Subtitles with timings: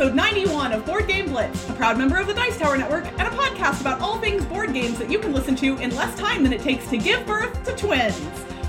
[0.00, 3.22] episode 91 of Board Game Blitz, a proud member of the Dice Tower Network, and
[3.22, 6.44] a podcast about all things board games that you can listen to in less time
[6.44, 8.16] than it takes to give birth to twins.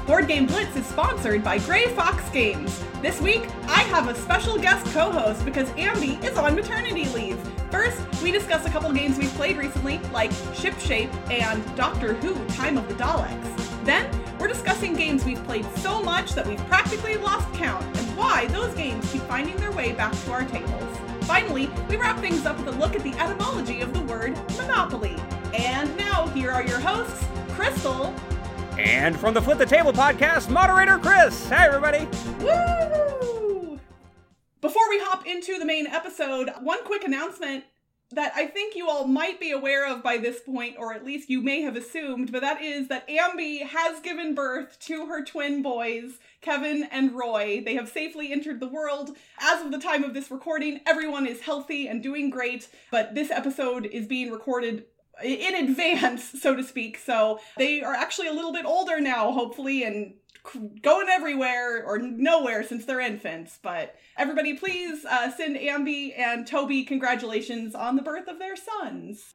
[0.07, 2.83] Board Game Blitz is sponsored by Grey Fox Games.
[3.03, 7.37] This week, I have a special guest co host because Ambi is on maternity leave.
[7.69, 12.75] First, we discuss a couple games we've played recently, like Shipshape and Doctor Who Time
[12.75, 13.85] of the Daleks.
[13.85, 14.09] Then,
[14.39, 18.73] we're discussing games we've played so much that we've practically lost count and why those
[18.73, 20.88] games keep finding their way back to our tables.
[21.29, 25.15] Finally, we wrap things up with a look at the etymology of the word monopoly.
[25.53, 28.15] And now, here are your hosts, Crystal.
[28.79, 31.47] And from the Flip the Table podcast, moderator Chris.
[31.49, 32.07] Hi, everybody.
[32.39, 33.79] Woo!
[34.59, 37.63] Before we hop into the main episode, one quick announcement
[38.09, 41.29] that I think you all might be aware of by this point, or at least
[41.29, 45.61] you may have assumed, but that is that Ambi has given birth to her twin
[45.61, 47.61] boys, Kevin and Roy.
[47.63, 49.11] They have safely entered the world.
[49.39, 53.31] As of the time of this recording, everyone is healthy and doing great, but this
[53.31, 54.85] episode is being recorded
[55.23, 56.97] in advance, so to speak.
[56.97, 60.13] So they are actually a little bit older now, hopefully, and
[60.81, 63.59] going everywhere or nowhere since they're infants.
[63.61, 69.33] But everybody, please uh, send Ambi and Toby congratulations on the birth of their sons.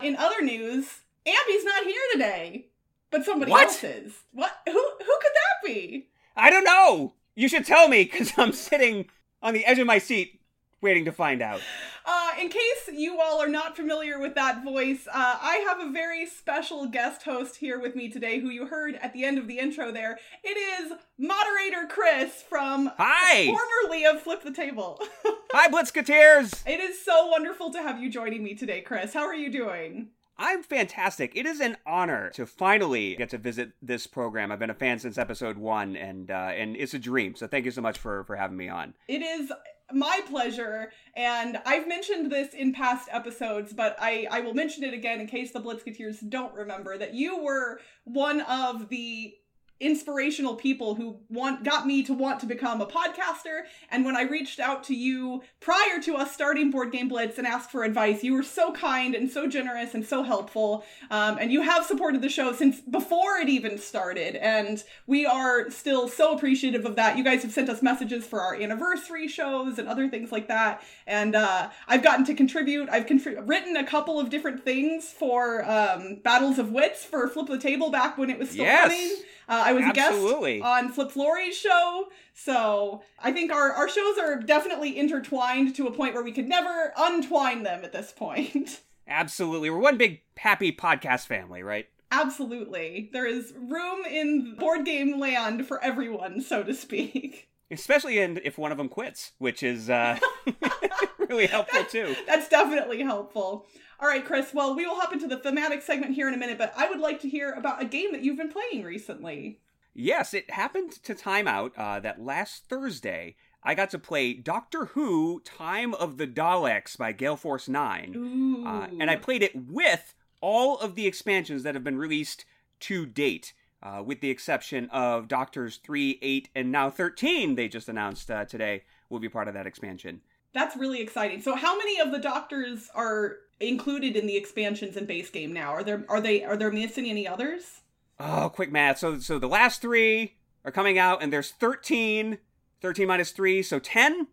[0.00, 2.66] In other news, Ambi's not here today,
[3.10, 3.64] but somebody What?
[3.68, 4.12] else is.
[4.32, 4.52] What?
[4.66, 4.72] Who?
[4.72, 6.08] Who could that be?
[6.36, 7.14] I don't know.
[7.34, 9.06] You should tell me because I'm sitting
[9.42, 10.40] on the edge of my seat
[10.80, 11.60] waiting to find out.
[12.06, 15.90] Uh, in case you all are not familiar with that voice, uh, I have a
[15.92, 19.46] very special guest host here with me today who you heard at the end of
[19.48, 20.18] the intro there.
[20.44, 23.46] It is moderator Chris from Hi.
[23.46, 25.00] formerly of Flip the Table.
[25.52, 26.62] Hi, Blitzketeers.
[26.66, 29.12] it is so wonderful to have you joining me today, Chris.
[29.12, 30.10] How are you doing?
[30.38, 31.32] I'm fantastic.
[31.34, 34.52] It is an honor to finally get to visit this program.
[34.52, 37.34] I've been a fan since episode one, and uh, and it's a dream.
[37.34, 38.94] So thank you so much for for having me on.
[39.08, 39.52] It is
[39.92, 44.94] my pleasure, and I've mentioned this in past episodes, but I, I will mention it
[44.94, 49.34] again in case the Blitzketeers don't remember that you were one of the
[49.80, 53.62] inspirational people who want got me to want to become a podcaster.
[53.90, 57.46] And when i reached out to you prior to us starting board game blitz and
[57.46, 60.84] asked for advice you were so kind and so generous and so helpful.
[61.10, 64.34] Um, and you have supported the show since before it even started.
[64.36, 67.16] And we are still so appreciative of that.
[67.16, 70.82] You guys have sent us messages for our anniversary shows and other things like that.
[71.06, 72.88] And uh, i've gotten to contribute.
[72.90, 77.46] I've contri- written a couple of different things for um, battles of wits for flip
[77.46, 78.88] the table back when it was still Yes.
[78.88, 79.16] running
[79.48, 80.56] uh, I was Absolutely.
[80.56, 85.74] a guest on Flip Florey's show, so I think our, our shows are definitely intertwined
[85.76, 88.82] to a point where we could never untwine them at this point.
[89.08, 91.88] Absolutely, we're one big happy podcast family, right?
[92.10, 93.10] Absolutely.
[93.12, 97.48] There is room in board game land for everyone, so to speak.
[97.70, 100.18] Especially in, if one of them quits, which is uh,
[101.28, 102.14] really helpful too.
[102.26, 103.66] That's definitely helpful.
[104.00, 104.54] All right, Chris.
[104.54, 107.00] Well, we will hop into the thematic segment here in a minute, but I would
[107.00, 109.60] like to hear about a game that you've been playing recently.
[109.94, 113.34] Yes, it happened to time out uh, that last Thursday
[113.64, 118.64] I got to play Doctor Who Time of the Daleks by Gale Force 9.
[118.66, 122.44] Uh, and I played it with all of the expansions that have been released
[122.80, 123.52] to date,
[123.82, 128.44] uh, with the exception of Doctors 3, 8, and now 13, they just announced uh,
[128.44, 130.20] today will be part of that expansion.
[130.54, 131.40] That's really exciting.
[131.42, 135.70] So, how many of the doctors are included in the expansions and base game now?
[135.70, 137.80] Are there are they are there missing any others?
[138.20, 138.98] Oh, quick math.
[138.98, 142.38] So, so the last three are coming out, and there's 13.
[142.80, 144.28] 13 minus 3, so 10?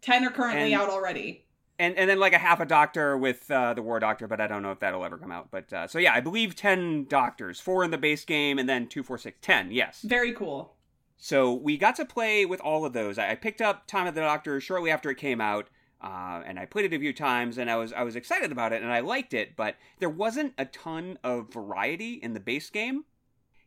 [0.00, 1.44] Ten are currently And- out already.
[1.78, 4.46] and and then like a half a doctor with uh, the war doctor, but I
[4.46, 5.50] don't know if that'll ever come out.
[5.50, 8.86] But uh, so yeah, I believe ten doctors, four in the base game, and then
[8.86, 9.70] two, four, six, ten.
[9.70, 10.00] Yes.
[10.02, 10.73] Very cool.
[11.16, 13.18] So we got to play with all of those.
[13.18, 15.68] I picked up Time of the Doctor shortly after it came out,
[16.00, 18.72] uh, and I played it a few times, and I was I was excited about
[18.72, 22.68] it, and I liked it, but there wasn't a ton of variety in the base
[22.70, 23.04] game.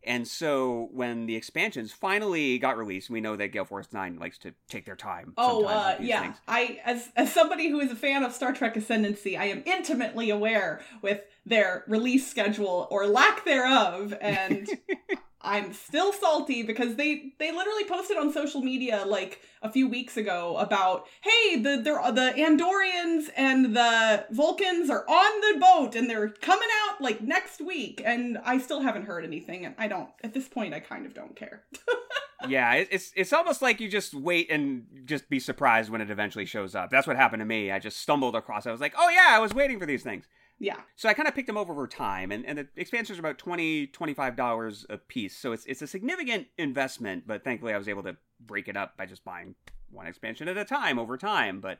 [0.03, 4.37] And so when the expansions finally got released, we know that Gale Force Nine likes
[4.39, 5.33] to take their time.
[5.37, 6.21] Oh, uh, yeah.
[6.21, 6.37] things.
[6.47, 10.29] I as as somebody who is a fan of Star Trek Ascendancy, I am intimately
[10.29, 14.69] aware with their release schedule or lack thereof, and
[15.47, 20.17] I'm still salty because they they literally posted on social media like a few weeks
[20.17, 26.09] ago about hey the the the Andorians and the Vulcans are on the boat and
[26.09, 30.09] they're coming out like next week, and I still haven't heard anything, and I don't
[30.23, 31.63] at this point I kind of don't care.
[32.49, 36.45] yeah, it's it's almost like you just wait and just be surprised when it eventually
[36.45, 36.89] shows up.
[36.89, 37.71] That's what happened to me.
[37.71, 38.65] I just stumbled across.
[38.65, 38.69] it.
[38.69, 40.25] I was like, oh yeah, I was waiting for these things.
[40.59, 40.77] Yeah.
[40.95, 43.37] So I kind of picked them over over time, and, and the expansions are about
[43.37, 45.37] $20, $25 a piece.
[45.37, 48.97] So it's, it's a significant investment, but thankfully I was able to break it up
[48.97, 49.55] by just buying
[49.91, 51.61] one expansion at a time over time.
[51.61, 51.79] But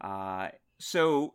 [0.00, 0.48] uh,
[0.78, 1.34] so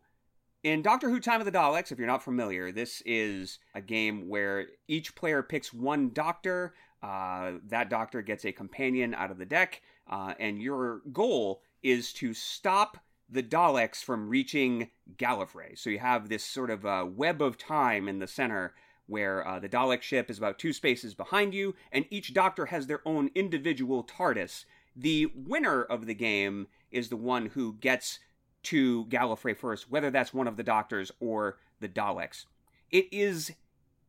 [0.62, 4.28] in Doctor Who Time of the Daleks, if you're not familiar, this is a game
[4.28, 6.74] where each player picks one doctor.
[7.02, 12.12] Uh, that doctor gets a companion out of the deck, uh, and your goal is
[12.12, 12.98] to stop
[13.28, 15.78] the Daleks from reaching Gallifrey.
[15.78, 18.74] So you have this sort of uh, web of time in the center
[19.06, 22.86] where uh, the Dalek ship is about two spaces behind you, and each Doctor has
[22.86, 24.64] their own individual TARDIS.
[24.94, 28.18] The winner of the game is the one who gets
[28.64, 32.44] to Gallifrey first, whether that's one of the Doctors or the Daleks.
[32.90, 33.52] It is,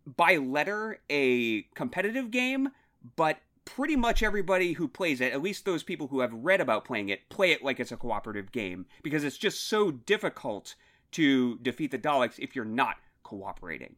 [0.06, 2.70] by letter, a competitive game,
[3.16, 3.38] but
[3.76, 7.10] pretty much everybody who plays it, at least those people who have read about playing
[7.10, 10.76] it, play it like it's a cooperative game because it's just so difficult
[11.12, 13.96] to defeat the Daleks if you're not cooperating.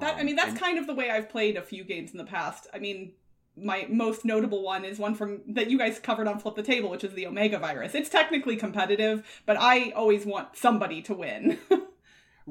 [0.00, 2.12] That I um, mean, that's and, kind of the way I've played a few games
[2.12, 2.66] in the past.
[2.74, 3.12] I mean,
[3.56, 6.90] my most notable one is one from that you guys covered on Flip the Table,
[6.90, 7.94] which is the Omega virus.
[7.94, 11.58] It's technically competitive, but I always want somebody to win.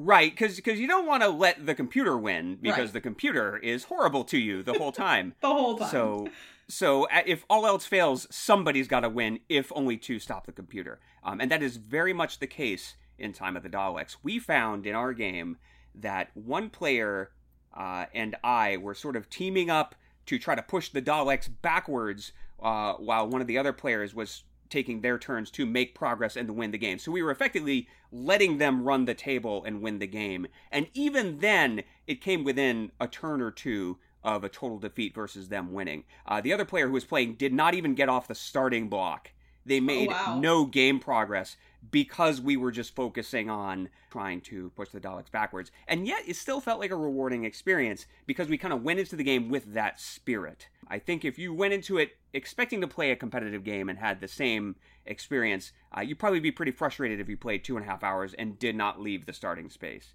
[0.00, 2.92] Right, because because you don't want to let the computer win because right.
[2.92, 5.34] the computer is horrible to you the whole time.
[5.40, 5.90] the whole time.
[5.90, 6.28] So
[6.68, 11.00] so if all else fails, somebody's got to win, if only to stop the computer.
[11.24, 14.18] Um, and that is very much the case in Time of the Daleks.
[14.22, 15.56] We found in our game
[15.96, 17.32] that one player
[17.76, 19.96] uh, and I were sort of teaming up
[20.26, 24.44] to try to push the Daleks backwards, uh, while one of the other players was
[24.68, 26.98] taking their turns to make progress and to win the game.
[26.98, 30.46] So we were effectively letting them run the table and win the game.
[30.70, 35.48] And even then, it came within a turn or two of a total defeat versus
[35.48, 36.04] them winning.
[36.26, 39.30] Uh, the other player who was playing did not even get off the starting block.
[39.64, 40.38] They oh, made oh, wow.
[40.40, 41.56] no game progress
[41.90, 45.70] because we were just focusing on trying to push the Daleks backwards.
[45.86, 49.16] And yet, it still felt like a rewarding experience because we kind of went into
[49.16, 50.68] the game with that spirit.
[50.88, 54.20] I think if you went into it expecting to play a competitive game and had
[54.20, 54.76] the same
[55.06, 58.34] experience, uh, you'd probably be pretty frustrated if you played two and a half hours
[58.34, 60.14] and did not leave the starting space.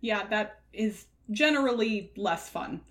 [0.00, 2.82] Yeah, that is generally less fun.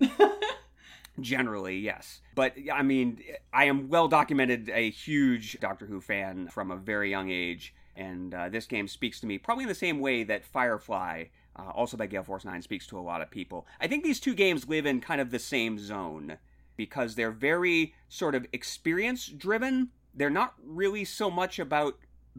[1.20, 2.20] Generally, yes.
[2.34, 3.22] But I mean,
[3.52, 8.34] I am well documented a huge Doctor Who fan from a very young age, and
[8.34, 11.24] uh, this game speaks to me probably in the same way that Firefly,
[11.56, 13.66] uh, also by Gale Force 9, speaks to a lot of people.
[13.80, 16.38] I think these two games live in kind of the same zone
[16.76, 19.90] because they're very sort of experience driven.
[20.14, 21.98] They're not really so much about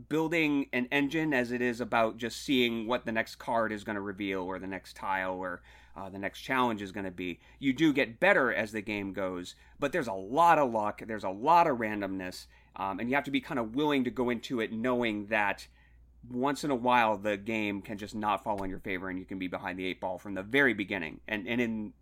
[0.09, 3.95] building an engine as it is about just seeing what the next card is going
[3.95, 5.61] to reveal or the next tile or
[5.95, 7.39] uh, the next challenge is going to be.
[7.59, 11.23] You do get better as the game goes, but there's a lot of luck, there's
[11.23, 14.29] a lot of randomness, um, and you have to be kind of willing to go
[14.29, 15.67] into it knowing that
[16.31, 19.25] once in a while the game can just not fall in your favor and you
[19.25, 21.19] can be behind the eight ball from the very beginning.
[21.27, 21.93] And and in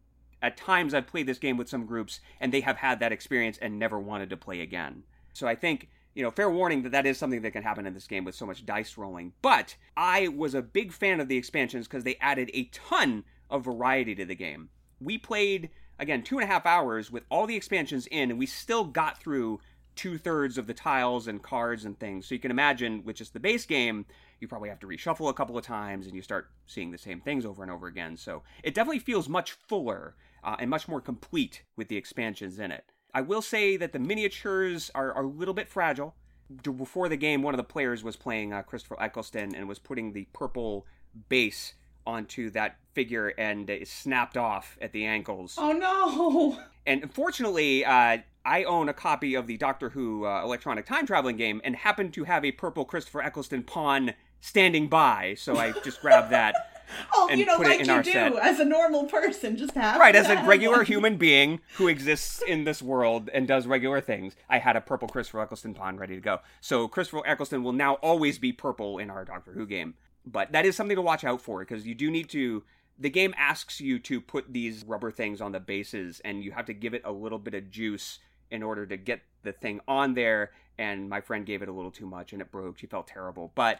[0.41, 3.57] at times I've played this game with some groups and they have had that experience
[3.61, 5.03] and never wanted to play again.
[5.33, 7.93] So I think you know, fair warning that that is something that can happen in
[7.93, 9.33] this game with so much dice rolling.
[9.41, 13.65] But I was a big fan of the expansions because they added a ton of
[13.65, 14.69] variety to the game.
[14.99, 18.45] We played, again, two and a half hours with all the expansions in, and we
[18.45, 19.59] still got through
[19.95, 22.27] two thirds of the tiles and cards and things.
[22.27, 24.05] So you can imagine with just the base game,
[24.39, 27.21] you probably have to reshuffle a couple of times and you start seeing the same
[27.21, 28.17] things over and over again.
[28.17, 32.71] So it definitely feels much fuller uh, and much more complete with the expansions in
[32.71, 32.85] it.
[33.13, 36.15] I will say that the miniatures are, are a little bit fragile.
[36.61, 40.11] Before the game, one of the players was playing uh, Christopher Eccleston and was putting
[40.11, 40.85] the purple
[41.29, 45.55] base onto that figure and it snapped off at the ankles.
[45.57, 46.59] Oh no!
[46.85, 51.37] And unfortunately, uh, I own a copy of the Doctor Who uh, electronic time traveling
[51.37, 56.01] game and happen to have a purple Christopher Eccleston pawn standing by, so I just
[56.01, 56.55] grabbed that.
[57.13, 58.35] oh, you know, like you do set.
[58.35, 62.65] as a normal person, just have right as a regular human being who exists in
[62.65, 64.35] this world and does regular things.
[64.49, 67.93] I had a purple Christopher Eccleston pawn ready to go, so Christopher Eccleston will now
[67.95, 69.93] always be purple in our Doctor Who game.
[70.25, 72.63] But that is something to watch out for because you do need to.
[72.99, 76.65] The game asks you to put these rubber things on the bases, and you have
[76.65, 78.19] to give it a little bit of juice
[78.53, 80.51] in order to get the thing on there.
[80.77, 82.77] And my friend gave it a little too much, and it broke.
[82.77, 83.79] She felt terrible, but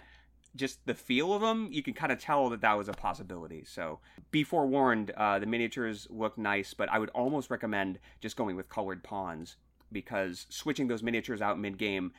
[0.56, 3.64] just the feel of them, you can kind of tell that that was a possibility.
[3.66, 4.00] So
[4.30, 8.70] be forewarned, uh, the miniatures look nice, but I would almost recommend just going with
[8.70, 9.56] colored pawns
[9.92, 12.12] because switching those miniatures out mid game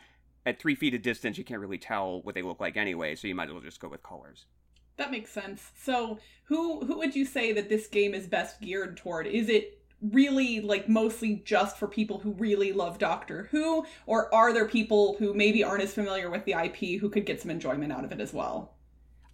[0.47, 3.29] at three feet of distance, you can't really tell what they look like anyway, so
[3.29, 4.47] you might as well just go with colors.
[4.97, 5.71] That makes sense.
[5.77, 9.27] So, who who would you say that this game is best geared toward?
[9.27, 14.53] Is it really like mostly just for people who really love Doctor Who, or are
[14.53, 17.93] there people who maybe aren't as familiar with the IP who could get some enjoyment
[17.93, 18.75] out of it as well?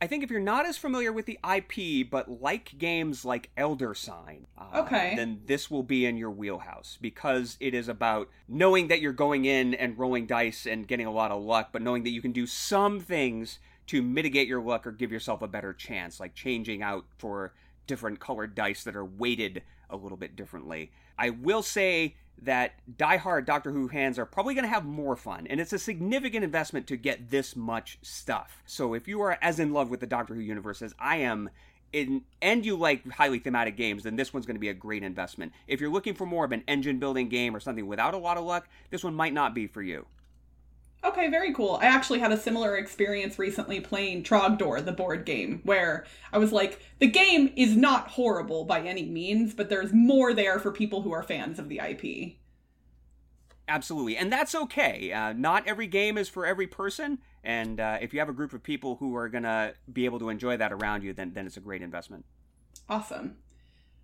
[0.03, 3.95] I think if you're not as familiar with the IP, but like games like Elder
[3.95, 5.13] Sign, uh, okay.
[5.15, 9.45] then this will be in your wheelhouse because it is about knowing that you're going
[9.45, 12.33] in and rolling dice and getting a lot of luck, but knowing that you can
[12.33, 13.59] do some things
[13.89, 17.53] to mitigate your luck or give yourself a better chance, like changing out for
[17.87, 20.91] different colored dice that are weighted a little bit differently.
[21.19, 25.47] I will say that die-hard Doctor Who fans are probably going to have more fun,
[25.47, 28.63] and it's a significant investment to get this much stuff.
[28.65, 31.51] So if you are as in love with the Doctor Who universe as I am,
[31.93, 35.03] in, and you like highly thematic games, then this one's going to be a great
[35.03, 35.53] investment.
[35.67, 38.37] If you're looking for more of an engine building game or something without a lot
[38.37, 40.07] of luck, this one might not be for you.
[41.03, 41.79] Okay, very cool.
[41.81, 46.53] I actually had a similar experience recently playing Trogdor, the board game, where I was
[46.53, 51.01] like, the game is not horrible by any means, but there's more there for people
[51.01, 52.37] who are fans of the IP.
[53.67, 55.11] Absolutely, and that's okay.
[55.13, 58.53] Uh, not every game is for every person, and uh, if you have a group
[58.53, 61.47] of people who are going to be able to enjoy that around you, then, then
[61.47, 62.27] it's a great investment.
[62.91, 63.37] Awesome.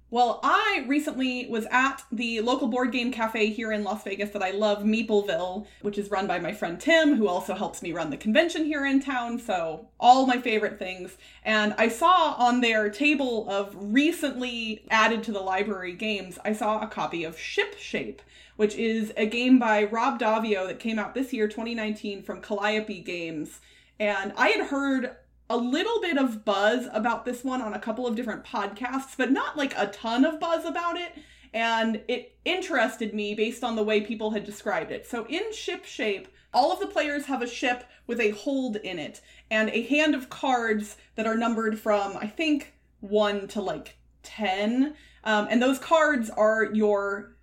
[0.09, 4.43] Well, I recently was at the local board game cafe here in Las Vegas that
[4.43, 8.11] I love, Meepleville, which is run by my friend Tim, who also helps me run
[8.11, 9.37] the convention here in town.
[9.41, 11.17] So, all my favorite things.
[11.45, 16.81] And I saw on their table of recently added to the library games, I saw
[16.81, 18.23] a copy of Ship Shape,
[18.55, 23.01] which is a game by Rob Daviau that came out this year, 2019, from Calliope
[23.01, 23.59] Games.
[23.99, 25.17] And I had heard
[25.49, 29.31] a little bit of buzz about this one on a couple of different podcasts, but
[29.31, 31.13] not like a ton of buzz about it.
[31.55, 35.07] And it interested me based on the way people had described it.
[35.07, 38.99] So, in ship shape, all of the players have a ship with a hold in
[38.99, 43.97] it and a hand of cards that are numbered from, I think, 1 to like
[44.23, 44.95] 10.
[45.25, 47.37] Um, and those cards are your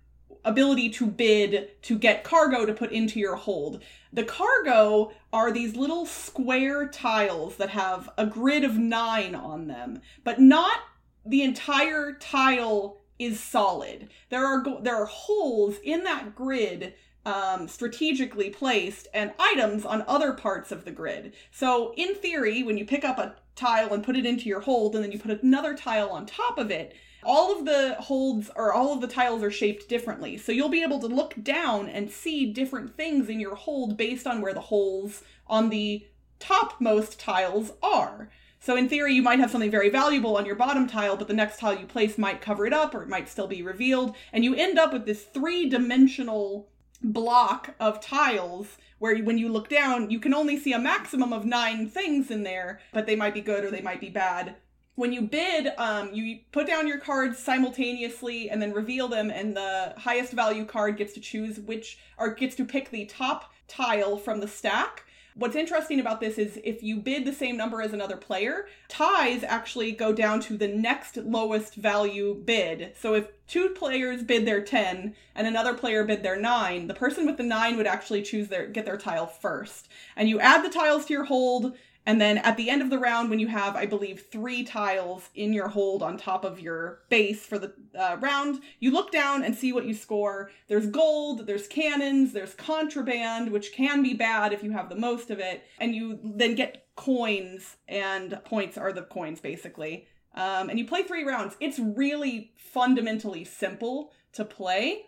[0.44, 3.82] ability to bid to get cargo to put into your hold.
[4.12, 10.00] The cargo are these little square tiles that have a grid of nine on them,
[10.22, 10.78] but not
[11.26, 14.08] the entire tile is solid.
[14.30, 16.94] There are there are holes in that grid
[17.26, 21.32] um, strategically placed and items on other parts of the grid.
[21.50, 24.94] So in theory, when you pick up a tile and put it into your hold,
[24.94, 26.94] and then you put another tile on top of it,
[27.24, 30.36] all of the holds or all of the tiles are shaped differently.
[30.36, 34.26] So you'll be able to look down and see different things in your hold based
[34.26, 36.06] on where the holes on the
[36.38, 38.30] topmost tiles are.
[38.60, 41.34] So in theory, you might have something very valuable on your bottom tile, but the
[41.34, 44.16] next tile you place might cover it up or it might still be revealed.
[44.32, 46.70] And you end up with this three dimensional
[47.02, 51.44] block of tiles where when you look down, you can only see a maximum of
[51.44, 54.56] nine things in there, but they might be good or they might be bad
[54.96, 59.56] when you bid, um, you put down your cards simultaneously and then reveal them, and
[59.56, 64.16] the highest value card gets to choose which, or gets to pick the top tile
[64.16, 65.04] from the stack.
[65.36, 69.42] What's interesting about this is if you bid the same number as another player, ties
[69.42, 72.92] actually go down to the next lowest value bid.
[72.96, 77.26] So if two players bid their 10 and another player bid their 9, the person
[77.26, 79.88] with the 9 would actually choose their get their tile first.
[80.14, 82.98] And you add the tiles to your hold and then at the end of the
[82.98, 87.00] round, when you have, I believe, three tiles in your hold on top of your
[87.08, 90.50] base for the uh, round, you look down and see what you score.
[90.68, 95.30] There's gold, there's cannons, there's contraband, which can be bad if you have the most
[95.30, 95.64] of it.
[95.78, 100.06] And you then get coins, and points are the coins basically.
[100.34, 101.56] Um, and you play three rounds.
[101.58, 105.06] It's really fundamentally simple to play,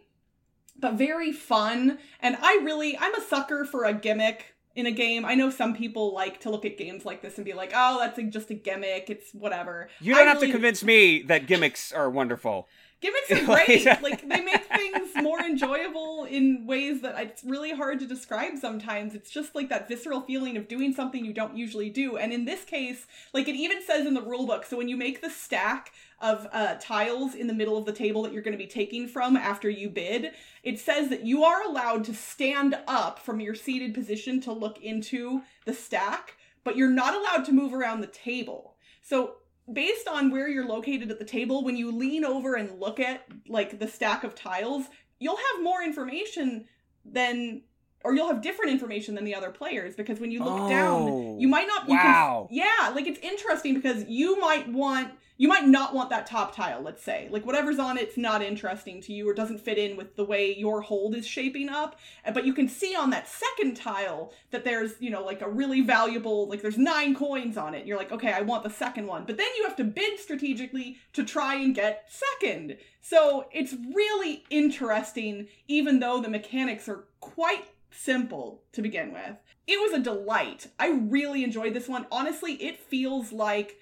[0.79, 1.99] but very fun.
[2.21, 5.25] And I really, I'm a sucker for a gimmick in a game.
[5.25, 7.99] I know some people like to look at games like this and be like, "Oh,
[7.99, 9.11] that's just a gimmick.
[9.11, 10.49] It's whatever." You don't I have really...
[10.49, 12.69] to convince me that gimmicks are wonderful.
[13.01, 13.85] Gimmicks are great.
[14.03, 19.15] like they make things more enjoyable in ways that it's really hard to describe sometimes.
[19.15, 22.17] It's just like that visceral feeling of doing something you don't usually do.
[22.17, 24.97] And in this case, like it even says in the rule book, so when you
[24.97, 28.57] make the stack of uh, tiles in the middle of the table that you're going
[28.57, 30.33] to be taking from after you bid,
[30.63, 34.81] it says that you are allowed to stand up from your seated position to look
[34.81, 38.77] into the stack, but you're not allowed to move around the table.
[39.03, 39.37] So
[39.73, 43.27] based on where you're located at the table, when you lean over and look at
[43.49, 44.87] like the stack of tiles,
[45.19, 46.67] you'll have more information
[47.05, 47.63] than
[48.07, 51.41] or you'll have different information than the other players because when you look oh, down,
[51.41, 52.47] you oh, might not you wow.
[52.49, 56.55] Can, yeah, like it's interesting because you might want you might not want that top
[56.55, 57.29] tile, let's say.
[57.31, 60.55] Like whatever's on it's not interesting to you or doesn't fit in with the way
[60.55, 61.99] your hold is shaping up.
[62.33, 65.83] But you can see on that second tile that there's, you know, like a really
[65.83, 67.87] valuable, like there's nine coins on it.
[67.87, 69.25] You're like, okay, I want the second one.
[69.27, 72.79] But then you have to bid strategically to try and get second.
[73.03, 79.37] So it's really interesting, even though the mechanics are quite simple to begin with.
[79.67, 80.69] It was a delight.
[80.79, 82.07] I really enjoyed this one.
[82.11, 83.79] Honestly, it feels like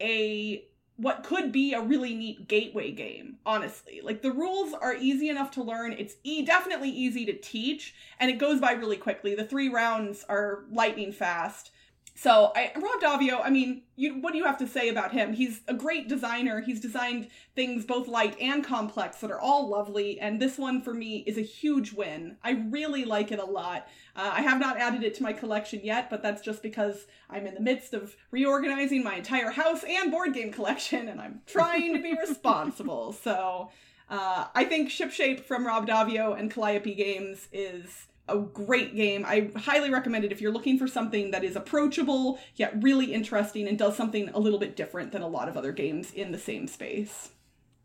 [0.00, 0.64] a
[0.96, 4.00] what could be a really neat gateway game, honestly.
[4.02, 5.92] Like the rules are easy enough to learn.
[5.92, 9.36] It's e- definitely easy to teach and it goes by really quickly.
[9.36, 11.70] The 3 rounds are lightning fast.
[12.20, 15.32] So I, Rob Daviau, I mean, you, what do you have to say about him?
[15.32, 16.60] He's a great designer.
[16.60, 20.92] He's designed things both light and complex that are all lovely, and this one for
[20.92, 22.36] me is a huge win.
[22.42, 23.86] I really like it a lot.
[24.16, 27.46] Uh, I have not added it to my collection yet, but that's just because I'm
[27.46, 31.94] in the midst of reorganizing my entire house and board game collection, and I'm trying
[31.94, 33.12] to be responsible.
[33.12, 33.70] So
[34.10, 39.24] uh, I think Shipshape from Rob Daviau and Calliope Games is a great game.
[39.26, 43.66] I highly recommend it if you're looking for something that is approachable yet really interesting
[43.68, 46.38] and does something a little bit different than a lot of other games in the
[46.38, 47.30] same space.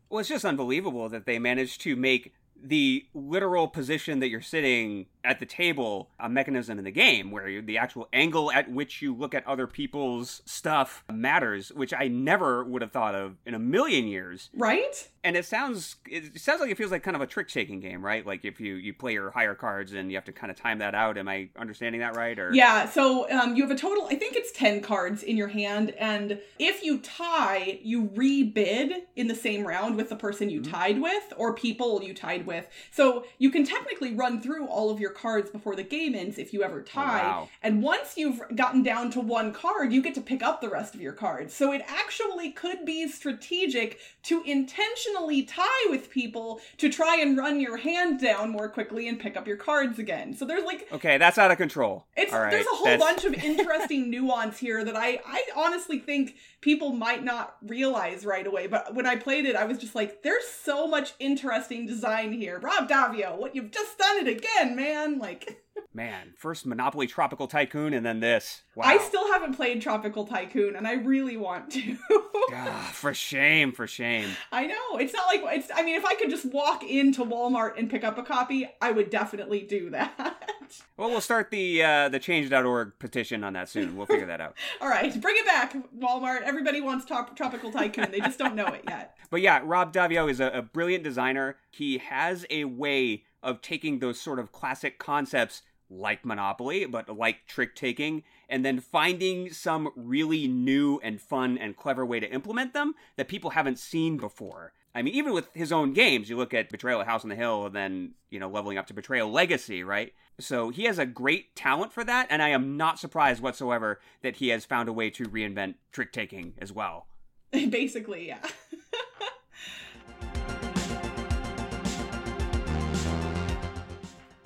[0.08, 5.06] Well, it's just unbelievable that they managed to make the literal position that you're sitting
[5.22, 9.14] at the table a mechanism in the game where the actual angle at which you
[9.14, 13.58] look at other people's stuff matters which i never would have thought of in a
[13.58, 14.50] million years.
[14.54, 15.08] Right?
[15.22, 18.04] And it sounds it sounds like it feels like kind of a trick taking game
[18.04, 18.26] right?
[18.26, 20.78] Like if you you play your higher cards and you have to kind of time
[20.78, 21.18] that out.
[21.18, 22.52] Am i understanding that right or?
[22.52, 25.90] Yeah so um, you have a total i think it's 10 cards in your hand
[25.98, 30.72] and if you tie you rebid in the same round with the person you mm-hmm.
[30.72, 35.00] tied with or people you tied with so you can technically run through all of
[35.00, 37.20] your cards before the game ends if you ever oh, tie.
[37.20, 37.48] Oh, wow.
[37.62, 40.94] And once you've gotten down to one card, you get to pick up the rest
[40.94, 41.54] of your cards.
[41.54, 47.60] So it actually could be strategic to intentionally tie with people to try and run
[47.60, 50.34] your hand down more quickly and pick up your cards again.
[50.34, 52.06] So there's like Okay, that's out of control.
[52.16, 53.02] It's there's a whole that's...
[53.02, 58.46] bunch of interesting nuance here that I I honestly think people might not realize right
[58.46, 58.66] away.
[58.66, 62.58] But when I played it, I was just like, there's so much interesting design here.
[62.58, 65.18] Rob Daviau, what you've just done it again, man.
[65.18, 65.63] Like
[65.96, 68.62] Man, first Monopoly Tropical Tycoon and then this.
[68.74, 68.86] Wow.
[68.86, 71.96] I still haven't played Tropical Tycoon and I really want to.
[72.52, 74.28] ah, for shame, for shame.
[74.50, 74.98] I know.
[74.98, 78.02] It's not like it's I mean if I could just walk into Walmart and pick
[78.02, 80.50] up a copy, I would definitely do that.
[80.96, 83.96] Well, we'll start the uh the change.org petition on that soon.
[83.96, 84.56] We'll figure that out.
[84.80, 86.42] All right, bring it back, Walmart.
[86.42, 88.10] Everybody wants top, Tropical Tycoon.
[88.10, 89.16] They just don't know it yet.
[89.30, 91.58] But yeah, Rob Daviau is a, a brilliant designer.
[91.70, 95.62] He has a way of taking those sort of classic concepts
[95.98, 101.76] like Monopoly, but like trick taking, and then finding some really new and fun and
[101.76, 104.72] clever way to implement them that people haven't seen before.
[104.94, 107.36] I mean, even with his own games, you look at Betrayal at House on the
[107.36, 110.12] Hill and then, you know, leveling up to Betrayal Legacy, right?
[110.38, 114.36] So he has a great talent for that, and I am not surprised whatsoever that
[114.36, 117.06] he has found a way to reinvent trick taking as well.
[117.50, 118.38] Basically, yeah.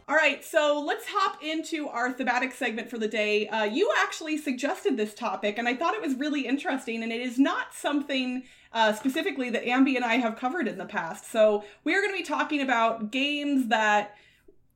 [0.08, 3.46] All right, so let's hop into our thematic segment for the day.
[3.46, 7.20] Uh, you actually suggested this topic, and I thought it was really interesting, and it
[7.20, 11.30] is not something uh, specifically that Ambi and I have covered in the past.
[11.30, 14.16] So we are going to be talking about games that.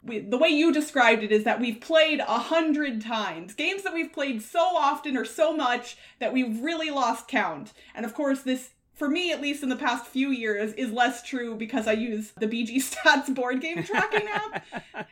[0.05, 3.55] We, the way you described it is that we've played a hundred times.
[3.55, 7.73] Games that we've played so often or so much that we've really lost count.
[7.95, 11.23] And of course, this for me, at least in the past few years, is less
[11.23, 14.65] true because I use the BG Stats board game tracking app.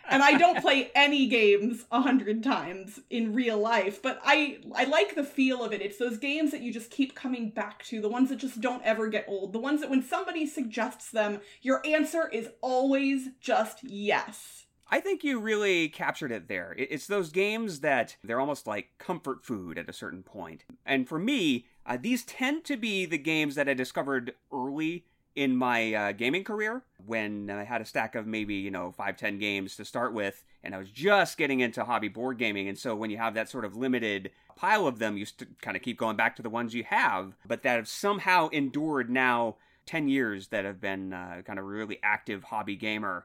[0.09, 4.85] and I don't play any games a hundred times in real life, but I I
[4.85, 5.83] like the feel of it.
[5.83, 8.85] It's those games that you just keep coming back to, the ones that just don't
[8.85, 13.83] ever get old, the ones that when somebody suggests them, your answer is always just
[13.83, 14.67] yes.
[14.93, 16.75] I think you really captured it there.
[16.77, 20.65] It's those games that they're almost like comfort food at a certain point.
[20.85, 25.57] And for me, uh, these tend to be the games that I discovered early in
[25.57, 29.39] my uh, gaming career when I had a stack of maybe, you know, five, ten
[29.39, 32.69] games to start with, and I was just getting into hobby board gaming.
[32.69, 35.77] And so when you have that sort of limited pile of them, you st- kind
[35.77, 39.57] of keep going back to the ones you have, but that have somehow endured now
[39.87, 43.25] 10 years that have been uh, kind of really active hobby gamer.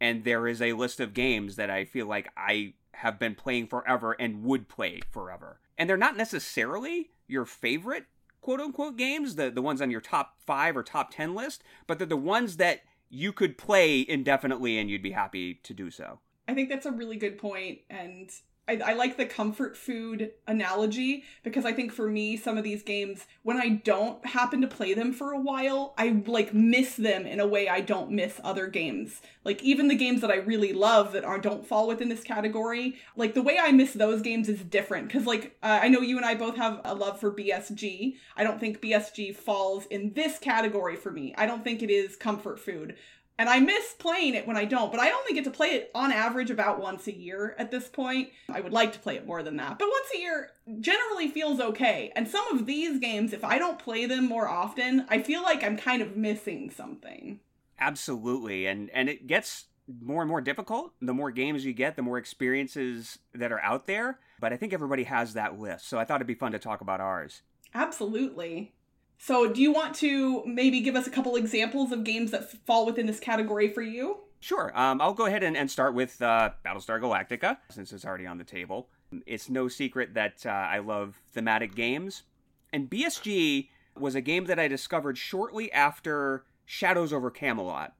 [0.00, 3.66] And there is a list of games that I feel like I have been playing
[3.66, 5.58] forever and would play forever.
[5.78, 8.06] And they're not necessarily your favorite
[8.40, 11.98] quote unquote games, the, the ones on your top five or top 10 list, but
[11.98, 16.20] they're the ones that you could play indefinitely and you'd be happy to do so.
[16.48, 18.30] I think that's a really good point, and
[18.68, 22.82] I, I, like the comfort food analogy because I think for me, some of these
[22.82, 27.26] games, when I don't happen to play them for a while, I like miss them
[27.26, 29.22] in a way I don't miss other games.
[29.44, 32.96] Like even the games that I really love that are don't fall within this category,
[33.16, 35.06] like the way I miss those games is different.
[35.06, 38.16] Because like uh, I know you and I both have a love for BSG.
[38.36, 41.34] I don't think BSG falls in this category for me.
[41.38, 42.96] I don't think it is comfort food.
[43.38, 45.90] And I miss playing it when I don't, but I only get to play it
[45.94, 48.30] on average about once a year at this point.
[48.48, 51.60] I would like to play it more than that, but once a year generally feels
[51.60, 52.12] okay.
[52.16, 55.62] And some of these games, if I don't play them more often, I feel like
[55.62, 57.40] I'm kind of missing something.
[57.78, 58.66] Absolutely.
[58.66, 59.66] And and it gets
[60.00, 60.92] more and more difficult.
[61.00, 64.18] The more games you get, the more experiences that are out there.
[64.40, 65.88] But I think everybody has that list.
[65.88, 67.42] So I thought it'd be fun to talk about ours.
[67.74, 68.72] Absolutely.
[69.18, 72.84] So, do you want to maybe give us a couple examples of games that fall
[72.84, 74.18] within this category for you?
[74.40, 74.70] Sure.
[74.78, 78.38] Um, I'll go ahead and, and start with uh, Battlestar Galactica, since it's already on
[78.38, 78.88] the table.
[79.24, 82.24] It's no secret that uh, I love thematic games.
[82.72, 87.94] And BSG was a game that I discovered shortly after Shadows over Camelot.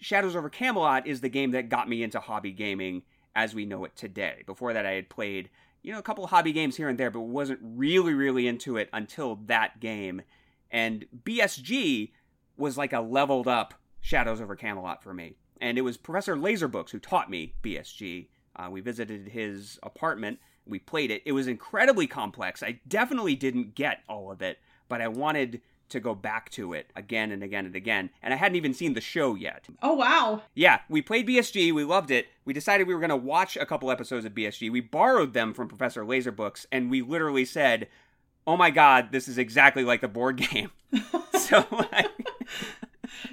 [0.00, 3.02] Shadows over Camelot is the game that got me into hobby gaming
[3.34, 4.42] as we know it today.
[4.46, 5.50] Before that, I had played
[5.88, 8.76] you know, a couple of hobby games here and there, but wasn't really, really into
[8.76, 10.20] it until that game.
[10.70, 12.12] And BSG
[12.58, 13.72] was like a leveled up
[14.02, 15.36] Shadows over Camelot for me.
[15.62, 18.28] And it was Professor Laserbooks who taught me BSG.
[18.54, 20.40] Uh, we visited his apartment.
[20.66, 21.22] We played it.
[21.24, 22.62] It was incredibly complex.
[22.62, 24.58] I definitely didn't get all of it,
[24.90, 28.10] but I wanted to go back to it again and again and again.
[28.22, 29.66] And I hadn't even seen the show yet.
[29.82, 30.42] Oh, wow.
[30.54, 31.72] Yeah, we played BSG.
[31.72, 32.28] We loved it.
[32.44, 34.70] We decided we were going to watch a couple episodes of BSG.
[34.70, 37.88] We borrowed them from Professor Laserbooks, and we literally said,
[38.46, 40.70] oh my God, this is exactly like the board game.
[41.38, 42.28] so, like,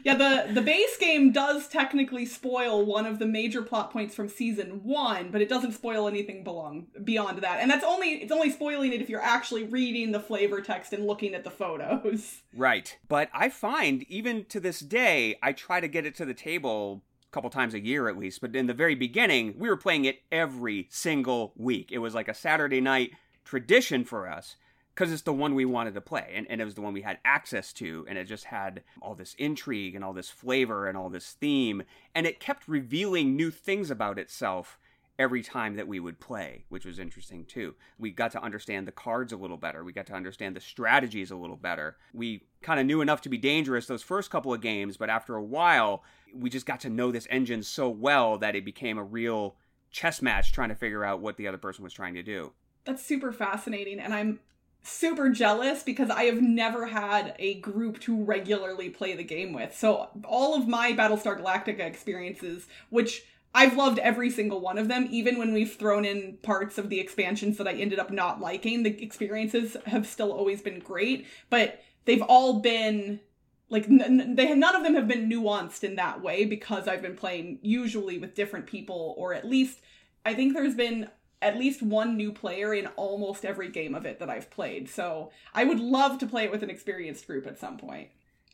[0.03, 4.29] yeah, the the base game does technically spoil one of the major plot points from
[4.29, 7.59] season one, but it doesn't spoil anything belong beyond that.
[7.59, 11.05] And that's only it's only spoiling it if you're actually reading the flavor text and
[11.05, 12.41] looking at the photos.
[12.57, 12.97] Right.
[13.09, 17.03] But I find even to this day, I try to get it to the table
[17.29, 18.39] a couple times a year at least.
[18.39, 21.91] But in the very beginning, we were playing it every single week.
[21.91, 23.11] It was like a Saturday night
[23.43, 24.55] tradition for us
[24.95, 27.01] because it's the one we wanted to play and, and it was the one we
[27.01, 30.97] had access to and it just had all this intrigue and all this flavor and
[30.97, 34.79] all this theme and it kept revealing new things about itself
[35.17, 37.75] every time that we would play which was interesting too.
[37.99, 39.83] We got to understand the cards a little better.
[39.83, 41.97] We got to understand the strategies a little better.
[42.13, 45.35] We kind of knew enough to be dangerous those first couple of games but after
[45.35, 46.03] a while
[46.33, 49.55] we just got to know this engine so well that it became a real
[49.91, 52.51] chess match trying to figure out what the other person was trying to do.
[52.85, 54.39] That's super fascinating and i'm
[54.85, 59.75] super jealous because I have never had a group to regularly play the game with.
[59.75, 65.07] So all of my Battlestar Galactica experiences, which I've loved every single one of them,
[65.09, 68.83] even when we've thrown in parts of the expansions that I ended up not liking,
[68.83, 73.21] the experiences have still always been great, but they've all been
[73.69, 77.15] like n- they none of them have been nuanced in that way because I've been
[77.15, 79.79] playing usually with different people or at least
[80.23, 81.09] I think there's been
[81.41, 84.89] at least one new player in almost every game of it that I've played.
[84.89, 88.09] So I would love to play it with an experienced group at some point.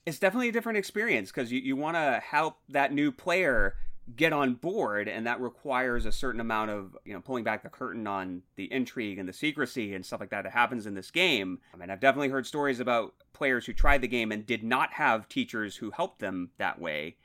[0.05, 3.75] It's definitely a different experience because you, you want to help that new player
[4.15, 7.69] get on board and that requires a certain amount of you know pulling back the
[7.69, 11.11] curtain on the intrigue and the secrecy and stuff like that that happens in this
[11.11, 14.63] game I mean, i've definitely heard stories about players who tried the game and did
[14.63, 17.15] not have teachers who helped them that way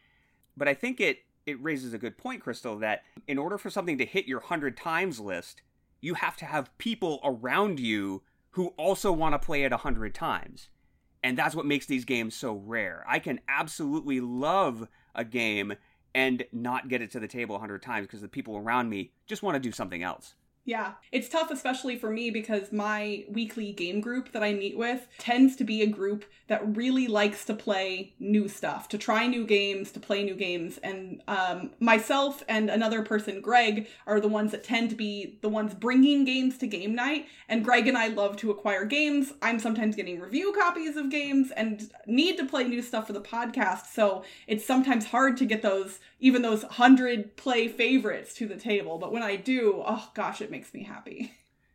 [0.56, 3.98] but i think it it raises a good point, Crystal, that in order for something
[3.98, 5.62] to hit your 100 times list,
[6.00, 10.68] you have to have people around you who also want to play it 100 times.
[11.22, 13.04] And that's what makes these games so rare.
[13.08, 15.74] I can absolutely love a game
[16.14, 19.42] and not get it to the table 100 times because the people around me just
[19.42, 20.34] want to do something else.
[20.66, 25.06] Yeah, it's tough, especially for me, because my weekly game group that I meet with
[25.16, 29.46] tends to be a group that really likes to play new stuff, to try new
[29.46, 30.78] games, to play new games.
[30.78, 35.48] And um, myself and another person, Greg, are the ones that tend to be the
[35.48, 37.26] ones bringing games to game night.
[37.48, 39.32] And Greg and I love to acquire games.
[39.42, 43.20] I'm sometimes getting review copies of games and need to play new stuff for the
[43.20, 43.86] podcast.
[43.92, 48.98] So it's sometimes hard to get those, even those 100 play favorites to the table.
[48.98, 51.32] But when I do, oh gosh, it makes me happy.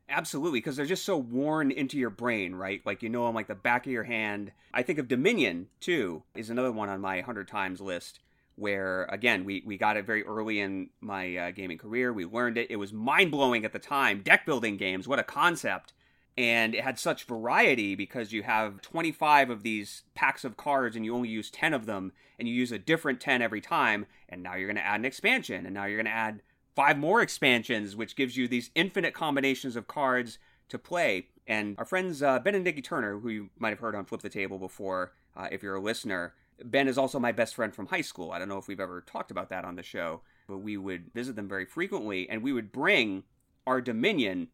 [0.10, 2.82] Absolutely, because they're just so worn into your brain, right?
[2.84, 4.52] Like you know them like the back of your hand.
[4.74, 8.20] I think of Dominion too is another one on my hundred times list.
[8.56, 12.12] Where again, we we got it very early in my uh, gaming career.
[12.12, 12.72] We learned it.
[12.72, 14.22] It was mind blowing at the time.
[14.22, 15.94] Deck building games, what a concept!
[16.38, 21.06] And it had such variety because you have 25 of these packs of cards and
[21.06, 24.08] you only use 10 of them, and you use a different 10 every time.
[24.28, 26.42] And now you're going to add an expansion, and now you're going to add
[26.76, 31.28] five more expansions, which gives you these infinite combinations of cards to play.
[31.48, 34.22] And our friends uh, Ben and Nikki Turner, who you might have heard on Flip
[34.22, 37.88] the Table before, uh, if you're a listener, Ben is also my best friend from
[37.88, 38.32] high school.
[38.32, 41.14] I don't know if we've ever talked about that on the show, but we would
[41.14, 43.24] visit them very frequently, and we would bring
[43.66, 44.50] our Dominion,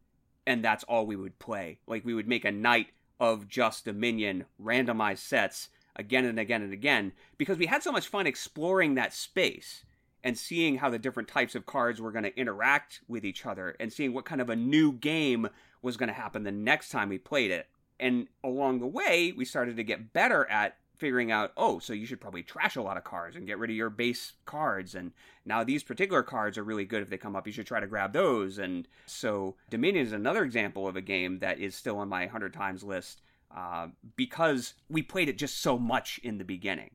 [0.46, 1.78] and that's all we would play.
[1.86, 2.88] Like we would make a night
[3.20, 8.06] of just Dominion randomized sets again and again and again because we had so much
[8.06, 9.84] fun exploring that space
[10.24, 13.76] and seeing how the different types of cards were going to interact with each other
[13.78, 15.48] and seeing what kind of a new game
[15.82, 17.68] was going to happen the next time we played it.
[18.00, 22.06] And along the way, we started to get better at figuring out, oh, so you
[22.06, 24.94] should probably trash a lot of cards and get rid of your base cards.
[24.94, 25.12] And
[25.44, 27.46] now these particular cards are really good if they come up.
[27.46, 28.58] You should try to grab those.
[28.58, 32.52] And so Dominion is another example of a game that is still on my 100
[32.52, 33.22] times list
[33.56, 36.90] uh, because we played it just so much in the beginning.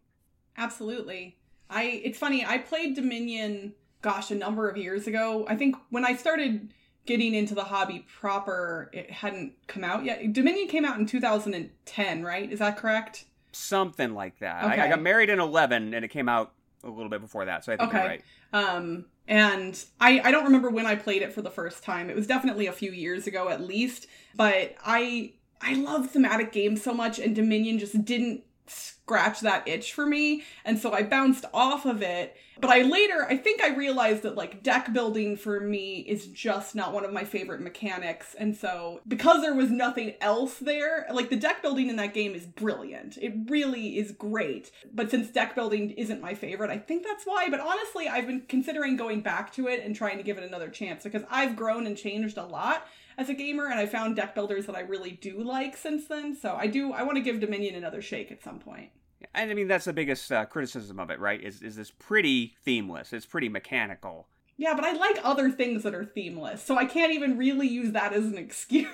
[0.58, 1.38] Absolutely.
[1.74, 5.46] I it's funny, I played Dominion gosh, a number of years ago.
[5.50, 6.72] I think when I started
[7.08, 10.32] getting into the hobby proper, it hadn't come out yet.
[10.32, 12.52] Dominion came out in 2010, right?
[12.52, 13.26] Is that correct?
[13.52, 14.64] Something like that.
[14.66, 14.82] Okay.
[14.82, 17.66] I, I, got married in 11 and it came out a little bit before that,
[17.66, 17.98] so I think okay.
[17.98, 18.24] you're right.
[18.54, 22.10] Um, and I, I don't remember when I played it for the first time.
[22.10, 26.84] It was definitely a few years ago at least, but I I love thematic games
[26.84, 31.45] so much and Dominion just didn't scratch that itch for me and so i bounced
[31.54, 32.38] off of it.
[32.60, 36.73] But i later i think i realized that like deck building for me is just
[36.73, 41.30] not one of my favorite mechanics and so because there was nothing else there like
[41.30, 43.17] the deck building in that game is brilliant.
[43.17, 44.71] It really is great.
[44.93, 47.49] But since deck building isn't my favorite i think that's why.
[47.49, 50.69] But honestly i've been considering going back to it and trying to give it another
[50.69, 54.36] chance because i've grown and changed a lot as a gamer, and I found deck
[54.36, 56.36] builders that I really do like since then.
[56.36, 58.89] So I do I want to give Dominion another shake at some point.
[59.34, 61.41] And I mean that's the biggest uh, criticism of it, right?
[61.41, 63.13] Is is this pretty themeless?
[63.13, 64.28] It's pretty mechanical.
[64.56, 67.91] Yeah, but I like other things that are themeless, so I can't even really use
[67.93, 68.88] that as an excuse.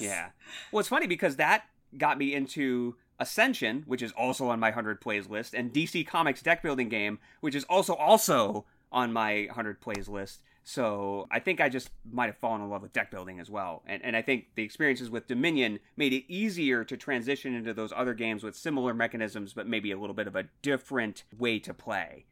[0.00, 0.28] yeah.
[0.70, 1.64] Well, it's funny because that
[1.98, 6.42] got me into Ascension, which is also on my 100 plays list, and DC Comics
[6.42, 10.42] deck building game, which is also also on my 100 plays list.
[10.64, 13.82] So I think I just might have fallen in love with deck building as well.
[13.86, 17.92] And, and I think the experiences with Dominion made it easier to transition into those
[17.94, 21.74] other games with similar mechanisms, but maybe a little bit of a different way to
[21.74, 22.24] play.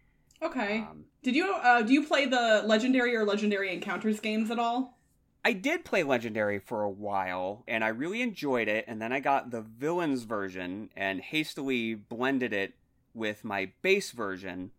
[0.42, 0.78] Okay.
[0.78, 4.98] Um, Did you uh, do you play the Legendary or Legendary Encounters games at all?
[5.44, 8.84] I did play Legendary for a while, and I really enjoyed it.
[8.88, 12.74] And then I got the Villains version and hastily blended it
[13.14, 14.70] with my base version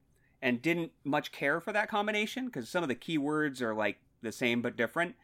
[0.44, 4.32] and didn't much care for that combination because some of the keywords are like the
[4.32, 5.16] same but different.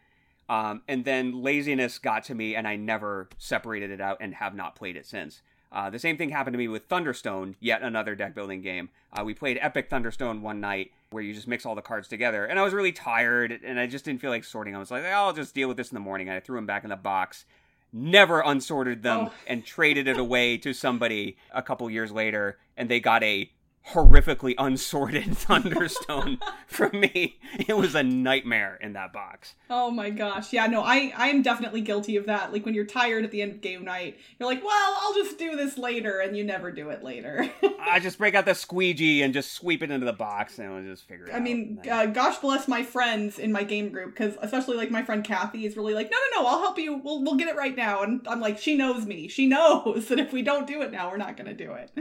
[0.48, 4.56] Um, and then laziness got to me, and I never separated it out and have
[4.56, 5.44] not played it since.
[5.72, 8.90] Uh, the same thing happened to me with Thunderstone, yet another deck building game.
[9.14, 12.46] Uh, we played Epic Thunderstone one night where you just mix all the cards together,
[12.46, 14.76] and I was really tired, and I just didn't feel like sorting.
[14.76, 16.66] I was like, I'll just deal with this in the morning, and I threw them
[16.66, 17.46] back in the box.
[17.94, 19.34] Never unsorted them oh.
[19.46, 23.52] and traded it away to somebody a couple years later, and they got a
[23.88, 27.40] horrifically unsorted Thunderstone from me.
[27.68, 29.56] It was a nightmare in that box.
[29.70, 30.54] Oh my gosh.
[30.54, 32.54] Yeah, no, I I'm definitely guilty of that.
[32.54, 35.38] Like when you're tired at the end of game night, you're like, "Well, I'll just
[35.38, 37.50] do this later," and you never do it later.
[37.80, 40.84] I just break out the squeegee and just sweep it into the box and we'll
[40.84, 41.38] just figure it I out.
[41.38, 45.04] I mean, uh, gosh bless my friends in my game group cuz especially like my
[45.04, 46.96] friend Kathy is really like, "No, no, no, I'll help you.
[46.96, 49.28] We'll we'll get it right now." And I'm like, "She knows me.
[49.28, 51.92] She knows that if we don't do it now, we're not going to do it."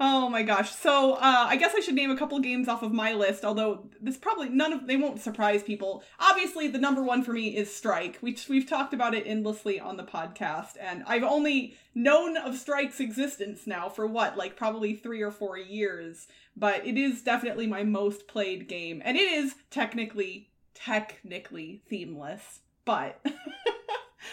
[0.00, 0.72] Oh my gosh.
[0.76, 3.88] So uh, I guess I should name a couple games off of my list, although
[4.00, 6.04] this probably none of they won't surprise people.
[6.20, 8.18] Obviously, the number one for me is Strike.
[8.22, 13.00] We, we've talked about it endlessly on the podcast, and I've only known of Strike's
[13.00, 16.28] existence now for what, like probably three or four years.
[16.56, 22.60] But it is definitely my most played game, and it is technically, technically themeless.
[22.84, 23.20] But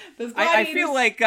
[0.35, 1.25] I, I, feel like uh,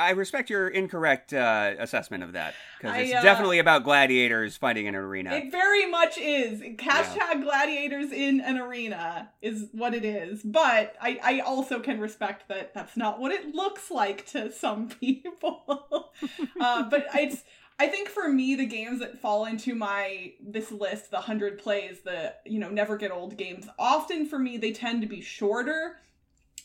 [0.00, 4.86] I respect your incorrect uh, assessment of that because it's uh, definitely about gladiators fighting
[4.86, 5.32] in an arena.
[5.34, 6.60] It very much is.
[6.60, 7.42] Hashtag yeah.
[7.42, 10.42] gladiators in an arena is what it is.
[10.42, 14.88] But I, I also can respect that that's not what it looks like to some
[15.00, 16.12] people.
[16.60, 17.42] uh, but it's.
[17.78, 22.00] I think for me, the games that fall into my this list, the hundred plays,
[22.04, 25.96] the you know never get old games, often for me they tend to be shorter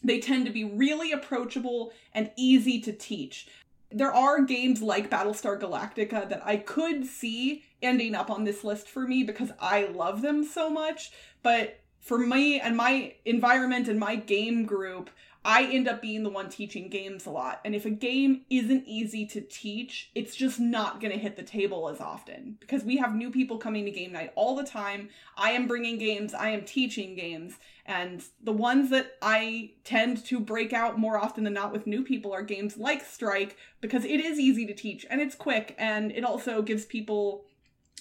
[0.03, 3.47] they tend to be really approachable and easy to teach.
[3.91, 8.89] There are games like Battlestar Galactica that I could see ending up on this list
[8.89, 13.99] for me because I love them so much, but for me and my environment and
[13.99, 15.09] my game group,
[15.47, 17.61] I end up being the one teaching games a lot.
[17.63, 21.41] And if a game isn't easy to teach, it's just not going to hit the
[21.41, 25.07] table as often because we have new people coming to game night all the time.
[25.37, 27.55] I am bringing games, I am teaching games.
[27.85, 32.03] And the ones that I tend to break out more often than not with new
[32.03, 36.11] people are games like Strike because it is easy to teach and it's quick and
[36.11, 37.45] it also gives people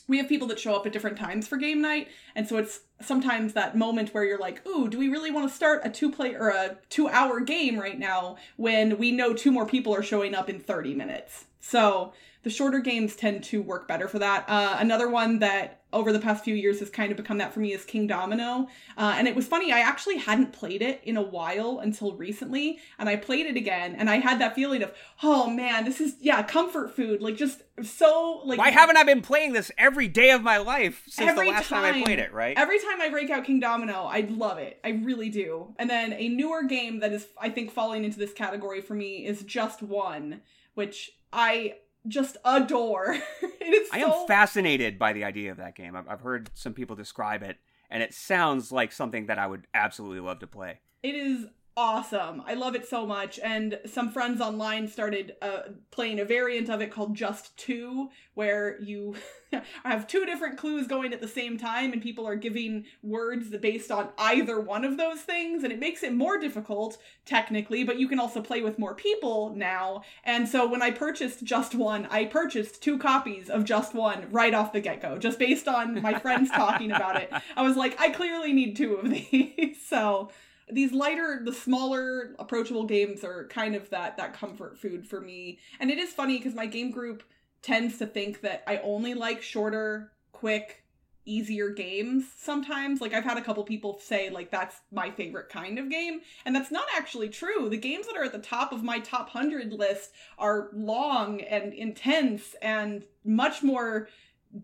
[0.08, 2.80] we have people that show up at different times for game night and so it's
[3.00, 6.10] sometimes that moment where you're like ooh do we really want to start a two
[6.10, 10.02] play or a two hour game right now when we know two more people are
[10.02, 11.44] showing up in 30 minutes?
[11.60, 12.12] So
[12.46, 14.44] the shorter games tend to work better for that.
[14.48, 17.58] Uh, another one that over the past few years has kind of become that for
[17.58, 18.68] me is Kingdomino.
[18.96, 22.78] Uh, and it was funny, I actually hadn't played it in a while until recently.
[23.00, 26.14] And I played it again and I had that feeling of, oh man, this is,
[26.20, 27.20] yeah, comfort food.
[27.20, 28.60] Like just so, like.
[28.60, 31.82] Why haven't I been playing this every day of my life since the last time,
[31.82, 32.56] time, I played it, right?
[32.56, 34.78] Every time I break out Kingdomino, I love it.
[34.84, 35.74] I really do.
[35.80, 39.26] And then a newer game that is, I think, falling into this category for me
[39.26, 40.42] is Just One,
[40.74, 41.74] which I
[42.08, 43.16] just adore.
[43.92, 45.96] I am fascinated by the idea of that game.
[45.96, 47.58] I've, I've heard some people describe it,
[47.90, 50.80] and it sounds like something that I would absolutely love to play.
[51.02, 52.42] It is awesome.
[52.46, 53.38] I love it so much.
[53.38, 55.60] And some friends online started uh,
[55.90, 59.14] playing a variant of it called Just Two, where you
[59.84, 63.90] have two different clues going at the same time, and people are giving words based
[63.90, 65.64] on either one of those things.
[65.64, 69.54] And it makes it more difficult, technically, but you can also play with more people
[69.54, 70.02] now.
[70.24, 74.54] And so when I purchased Just One, I purchased two copies of Just One right
[74.54, 77.30] off the get go, just based on my friends talking about it.
[77.56, 79.76] I was like, I clearly need two of these.
[79.86, 80.30] so
[80.70, 85.58] these lighter the smaller approachable games are kind of that that comfort food for me.
[85.80, 87.22] And it is funny because my game group
[87.62, 90.84] tends to think that i only like shorter quick
[91.24, 93.00] easier games sometimes.
[93.00, 96.20] Like i've had a couple people say like that's my favorite kind of game.
[96.44, 97.68] And that's not actually true.
[97.68, 101.72] The games that are at the top of my top 100 list are long and
[101.72, 104.08] intense and much more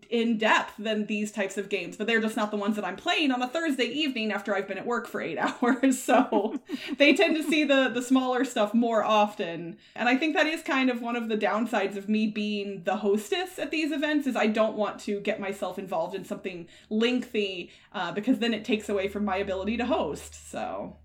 [0.09, 2.95] in depth than these types of games, but they're just not the ones that I'm
[2.95, 6.01] playing on a Thursday evening after I've been at work for eight hours.
[6.01, 6.59] So
[6.97, 9.77] they tend to see the the smaller stuff more often.
[9.95, 12.97] And I think that is kind of one of the downsides of me being the
[12.97, 17.71] hostess at these events is I don't want to get myself involved in something lengthy
[17.93, 20.49] uh, because then it takes away from my ability to host.
[20.49, 20.97] So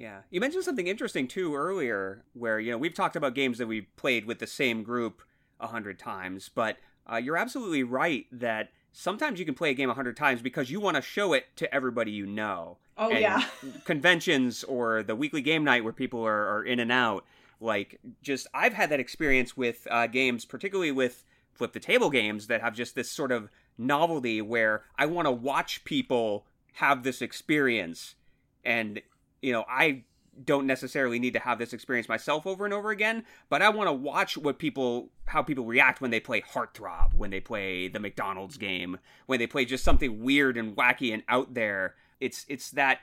[0.00, 0.20] yeah.
[0.30, 3.94] You mentioned something interesting too earlier where, you know, we've talked about games that we've
[3.96, 5.20] played with the same group
[5.60, 6.78] a hundred times, but
[7.10, 10.70] uh, you're absolutely right that sometimes you can play a game a hundred times because
[10.70, 12.78] you want to show it to everybody you know.
[12.96, 13.44] Oh and yeah.
[13.84, 17.24] conventions or the weekly game night where people are, are, in and out.
[17.60, 22.46] Like, just I've had that experience with uh, games, particularly with flip the table games
[22.46, 27.20] that have just this sort of novelty where I want to watch people have this
[27.20, 28.14] experience,
[28.64, 29.02] and
[29.42, 30.04] you know I
[30.44, 33.88] don't necessarily need to have this experience myself over and over again, but I want
[33.88, 38.00] to watch what people how people react when they play Heartthrob, when they play the
[38.00, 41.94] McDonald's game, when they play just something weird and wacky and out there.
[42.20, 43.00] It's it's that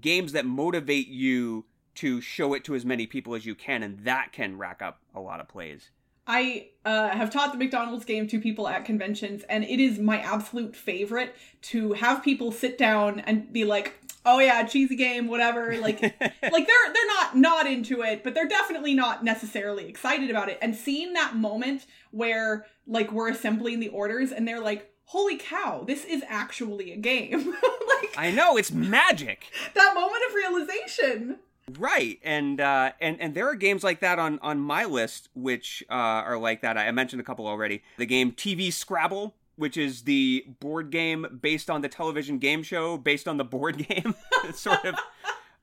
[0.00, 3.98] games that motivate you to show it to as many people as you can and
[4.00, 5.90] that can rack up a lot of plays.
[6.28, 10.20] I uh, have taught the McDonald's game to people at conventions, and it is my
[10.20, 13.94] absolute favorite to have people sit down and be like,
[14.28, 18.48] "Oh yeah, cheesy game, whatever." Like, like they're they're not not into it, but they're
[18.48, 20.58] definitely not necessarily excited about it.
[20.60, 25.84] And seeing that moment where like we're assembling the orders, and they're like, "Holy cow,
[25.86, 27.54] this is actually a game!"
[28.02, 29.50] like, I know it's magic.
[29.74, 31.38] That moment of realization.
[31.76, 35.84] Right, and uh, and and there are games like that on on my list, which
[35.90, 36.78] uh, are like that.
[36.78, 37.82] I mentioned a couple already.
[37.98, 42.96] The game TV Scrabble, which is the board game based on the television game show,
[42.96, 44.14] based on the board game,
[44.52, 44.94] sort of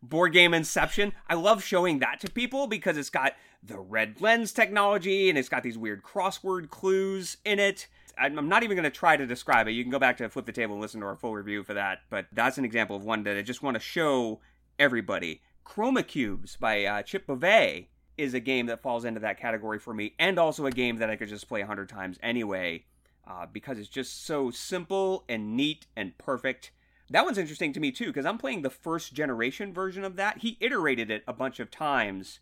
[0.03, 1.13] board game Inception.
[1.29, 5.49] I love showing that to people because it's got the red lens technology and it's
[5.49, 7.87] got these weird crossword clues in it.
[8.17, 9.71] I'm not even going to try to describe it.
[9.71, 11.73] You can go back to Flip the Table and listen to our full review for
[11.73, 11.99] that.
[12.09, 14.39] But that's an example of one that I just want to show
[14.77, 19.79] everybody Chroma Cubes by uh, Chip Beauvais is a game that falls into that category
[19.79, 22.85] for me, and also a game that I could just play a hundred times anyway,
[23.27, 26.71] uh, because it's just so simple and neat and perfect.
[27.09, 30.39] That one's interesting to me too, because I'm playing the first generation version of that.
[30.39, 32.39] He iterated it a bunch of times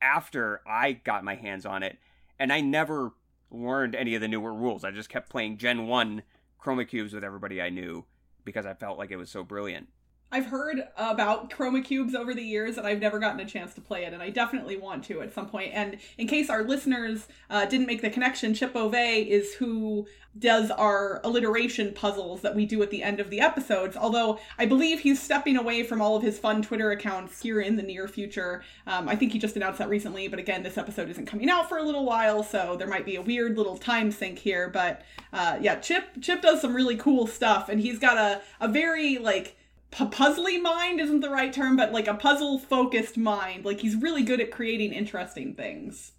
[0.00, 1.98] after I got my hands on it,
[2.38, 3.12] and I never
[3.50, 4.84] learned any of the newer rules.
[4.84, 6.22] I just kept playing Gen 1
[6.60, 8.04] Chroma Cubes with everybody I knew
[8.44, 9.88] because I felt like it was so brilliant.
[10.36, 13.80] I've heard about Chroma Cubes over the years, and I've never gotten a chance to
[13.80, 15.70] play it, and I definitely want to at some point.
[15.72, 20.06] And in case our listeners uh, didn't make the connection, Chip Beauvais is who
[20.38, 23.96] does our alliteration puzzles that we do at the end of the episodes.
[23.96, 27.76] Although I believe he's stepping away from all of his fun Twitter accounts here in
[27.76, 28.62] the near future.
[28.86, 31.66] Um, I think he just announced that recently, but again, this episode isn't coming out
[31.66, 34.68] for a little while, so there might be a weird little time sync here.
[34.68, 35.00] But
[35.32, 39.16] uh, yeah, Chip Chip does some really cool stuff, and he's got a a very
[39.16, 39.56] like
[40.04, 43.64] puzzly mind isn't the right term, but like a puzzle focused mind.
[43.64, 46.12] Like he's really good at creating interesting things.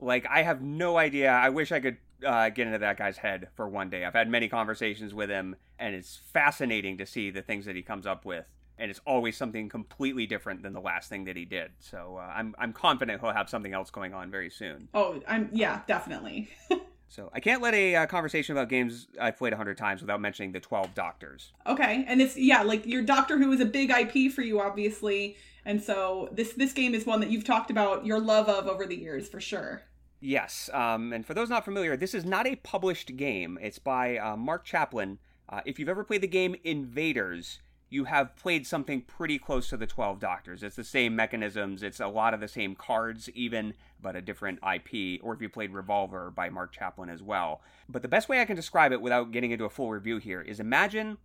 [0.00, 1.30] Like I have no idea.
[1.30, 4.04] I wish I could uh, get into that guy's head for one day.
[4.04, 7.82] I've had many conversations with him, and it's fascinating to see the things that he
[7.82, 8.48] comes up with.
[8.80, 11.72] And it's always something completely different than the last thing that he did.
[11.80, 14.88] So uh, I'm I'm confident he'll have something else going on very soon.
[14.94, 16.48] Oh, I'm yeah, definitely.
[17.08, 20.20] So I can't let a uh, conversation about games I've played a hundred times without
[20.20, 21.52] mentioning the Twelve Doctors.
[21.66, 25.36] Okay, and it's yeah, like your Doctor Who is a big IP for you, obviously,
[25.64, 28.86] and so this this game is one that you've talked about your love of over
[28.86, 29.82] the years for sure.
[30.20, 33.58] Yes, um, and for those not familiar, this is not a published game.
[33.62, 35.18] It's by uh, Mark Chaplin.
[35.48, 37.60] Uh, if you've ever played the game Invaders,
[37.90, 40.62] you have played something pretty close to the 12 Doctors.
[40.62, 44.58] It's the same mechanisms, it's a lot of the same cards, even, but a different
[44.58, 45.20] IP.
[45.22, 47.62] Or if you played Revolver by Mark Chaplin as well.
[47.88, 50.42] But the best way I can describe it without getting into a full review here
[50.42, 51.18] is imagine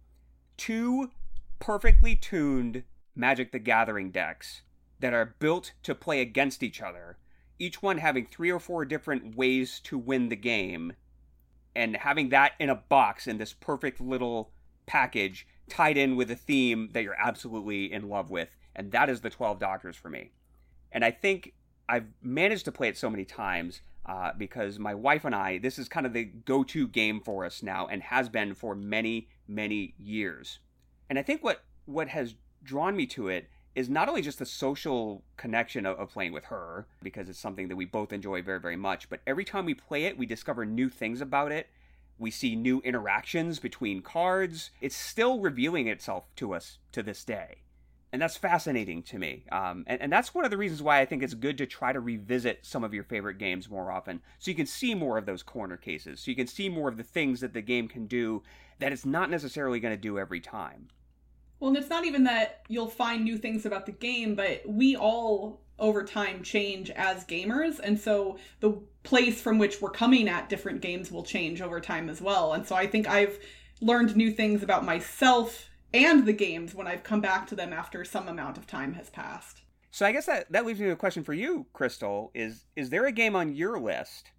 [0.58, 1.12] two
[1.60, 2.84] perfectly tuned
[3.16, 4.62] Magic the Gathering decks
[5.00, 7.18] that are built to play against each other,
[7.60, 10.94] each one having three or four different ways to win the game,
[11.76, 14.52] and having that in a box in this perfect little
[14.86, 19.22] package tied in with a theme that you're absolutely in love with, and that is
[19.22, 20.32] the 12 Doctors for me.
[20.92, 21.54] And I think
[21.90, 25.80] I've managed to play it so many times uh, because my wife and I, this
[25.80, 29.30] is kind of the go to game for us now and has been for many,
[29.48, 30.60] many years.
[31.10, 34.46] And I think what, what has drawn me to it is not only just the
[34.46, 38.60] social connection of, of, playing with her, because it's something that we both enjoy very,
[38.60, 41.68] very much, but every time we play it, we discover new things about it
[42.18, 44.72] we see new interactions between cards.
[44.82, 47.64] It's still revealing itself to us to this day.
[48.12, 49.44] And that's fascinating to me.
[49.52, 51.92] Um, and, and that's one of the reasons why I think it's good to try
[51.92, 54.22] to revisit some of your favorite games more often.
[54.38, 56.20] So you can see more of those corner cases.
[56.20, 58.44] So you can see more of the things that the game can do
[58.78, 60.90] that it's not necessarily going to do every time.
[61.64, 64.98] Well, and it's not even that you'll find new things about the game, but we
[64.98, 67.80] all over time change as gamers.
[67.80, 68.72] And so the
[69.04, 72.52] place from which we're coming at different games will change over time as well.
[72.52, 73.40] And so I think I've
[73.80, 78.04] learned new things about myself and the games when I've come back to them after
[78.04, 79.62] some amount of time has passed.
[79.90, 82.30] So I guess that that leaves me with a question for you, Crystal.
[82.34, 84.32] Is is there a game on your list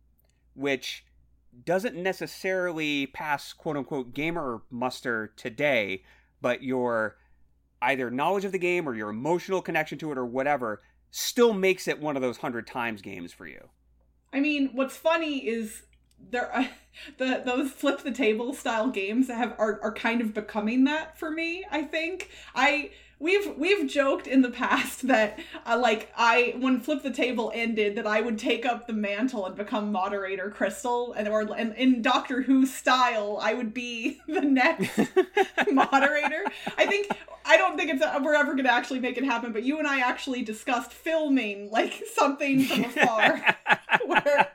[0.53, 1.07] which
[1.64, 6.03] doesn't necessarily pass quote unquote gamer muster today,
[6.41, 7.16] but your
[7.82, 11.87] either knowledge of the game or your emotional connection to it or whatever still makes
[11.87, 13.68] it one of those hundred times games for you?
[14.32, 15.82] I mean, what's funny is
[16.30, 16.66] there uh,
[17.18, 21.18] the those flip the table style games that have are, are kind of becoming that
[21.18, 26.54] for me i think i we've we've joked in the past that uh, like I
[26.58, 30.50] when flip the table ended that I would take up the mantle and become moderator
[30.50, 34.98] Crystal and or and in Doctor Who style I would be the next
[35.72, 36.44] moderator.
[36.78, 37.08] I think
[37.46, 39.78] I don't think it's a, we're ever going to actually make it happen, but you
[39.78, 43.56] and I actually discussed filming like something from afar
[44.06, 44.48] where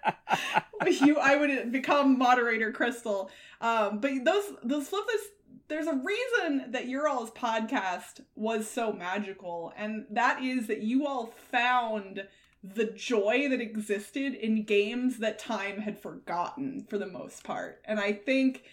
[0.88, 3.30] you I would become moderator Crystal.
[3.62, 5.28] Um, but those those flip this
[5.70, 11.08] there's a reason that your all's podcast was so magical, and that is that you
[11.08, 12.28] all found
[12.62, 17.82] the joy that existed in games that time had forgotten for the most part.
[17.86, 18.64] And I think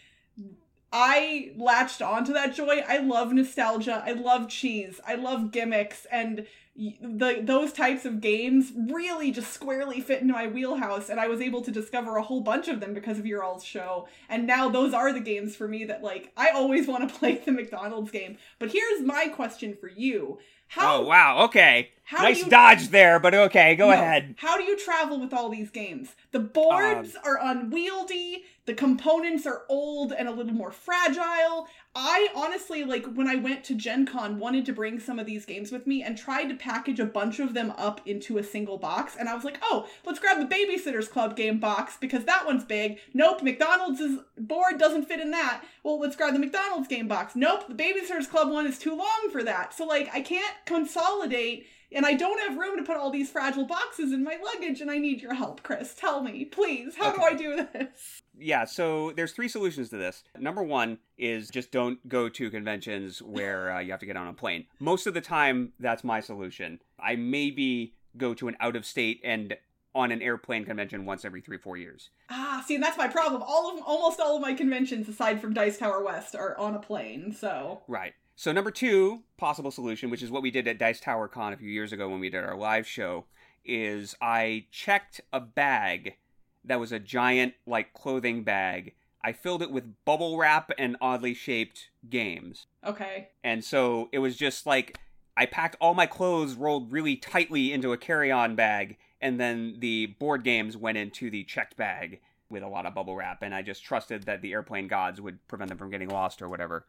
[0.93, 2.83] I latched onto that joy.
[2.89, 4.03] I love nostalgia.
[4.05, 5.01] I love cheese.
[5.07, 10.47] I love gimmicks and the those types of games really just squarely fit into my
[10.47, 13.43] wheelhouse and I was able to discover a whole bunch of them because of your
[13.43, 14.09] all's show.
[14.29, 17.37] And now those are the games for me that like I always want to play
[17.37, 18.37] the McDonald's game.
[18.59, 20.39] But here's my question for you.
[20.68, 21.91] How, oh wow, okay.
[22.12, 24.35] nice you, dodge there, but okay, go no, ahead.
[24.39, 26.16] How do you travel with all these games?
[26.33, 31.68] The boards um, are unwieldy, the components are old and a little more fragile.
[31.99, 35.47] I honestly like when I went to Gen Con wanted to bring some of these
[35.47, 38.77] games with me and tried to package a bunch of them up into a single
[38.77, 42.45] box and I was like, "Oh, let's grab the Babysitters Club game box because that
[42.45, 42.99] one's big.
[43.15, 44.03] Nope, McDonald's
[44.37, 45.65] board doesn't fit in that.
[45.83, 47.35] Well, let's grab the McDonald's game box.
[47.35, 49.73] Nope, the Babysitters Club one is too long for that.
[49.73, 53.65] So like I can't consolidate and I don't have room to put all these fragile
[53.65, 55.95] boxes in my luggage and I need your help, Chris.
[55.95, 56.97] Tell me, please.
[56.97, 57.17] How okay.
[57.17, 58.23] do I do this?
[58.39, 60.24] Yeah, so there's three solutions to this.
[60.39, 64.28] Number one is just don't go to conventions where uh, you have to get on
[64.28, 64.66] a plane.
[64.78, 66.80] Most of the time, that's my solution.
[67.01, 69.57] I maybe go to an out of state and
[69.95, 72.11] on an airplane convention once every three four years.
[72.28, 73.43] Ah, see, and that's my problem.
[73.43, 76.78] All of almost all of my conventions, aside from Dice Tower West, are on a
[76.78, 77.32] plane.
[77.32, 78.12] So right.
[78.39, 81.57] So number two possible solution, which is what we did at Dice Tower Con a
[81.57, 83.24] few years ago when we did our live show,
[83.64, 86.16] is I checked a bag
[86.67, 88.95] that was a giant like clothing bag.
[89.23, 92.67] I filled it with bubble wrap and oddly shaped games.
[92.85, 93.29] Okay.
[93.43, 94.99] And so it was just like
[95.37, 100.07] I packed all my clothes rolled really tightly into a carry-on bag and then the
[100.07, 103.62] board games went into the checked bag with a lot of bubble wrap and I
[103.62, 106.87] just trusted that the airplane gods would prevent them from getting lost or whatever.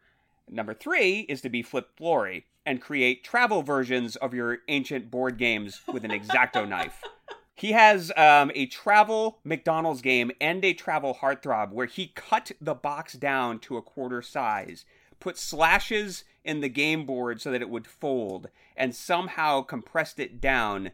[0.48, 5.38] Number 3 is to be Flip Florey and create travel versions of your ancient board
[5.38, 7.02] games with an exacto knife.
[7.58, 12.74] He has um, a travel McDonald's game and a travel heartthrob where he cut the
[12.74, 14.84] box down to a quarter size,
[15.18, 20.40] put slashes in the game board so that it would fold, and somehow compressed it
[20.40, 20.92] down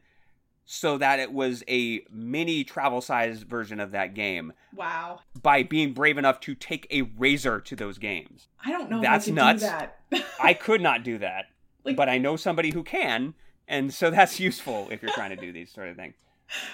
[0.64, 4.54] so that it was a mini travel size version of that game.
[4.74, 5.20] Wow.
[5.42, 8.48] By being brave enough to take a razor to those games.
[8.64, 9.60] I don't know That's nuts.
[9.62, 9.98] do that.
[10.42, 11.44] I could not do that.
[11.84, 13.34] Like- but I know somebody who can,
[13.68, 16.14] and so that's useful if you're trying to do these sort of things.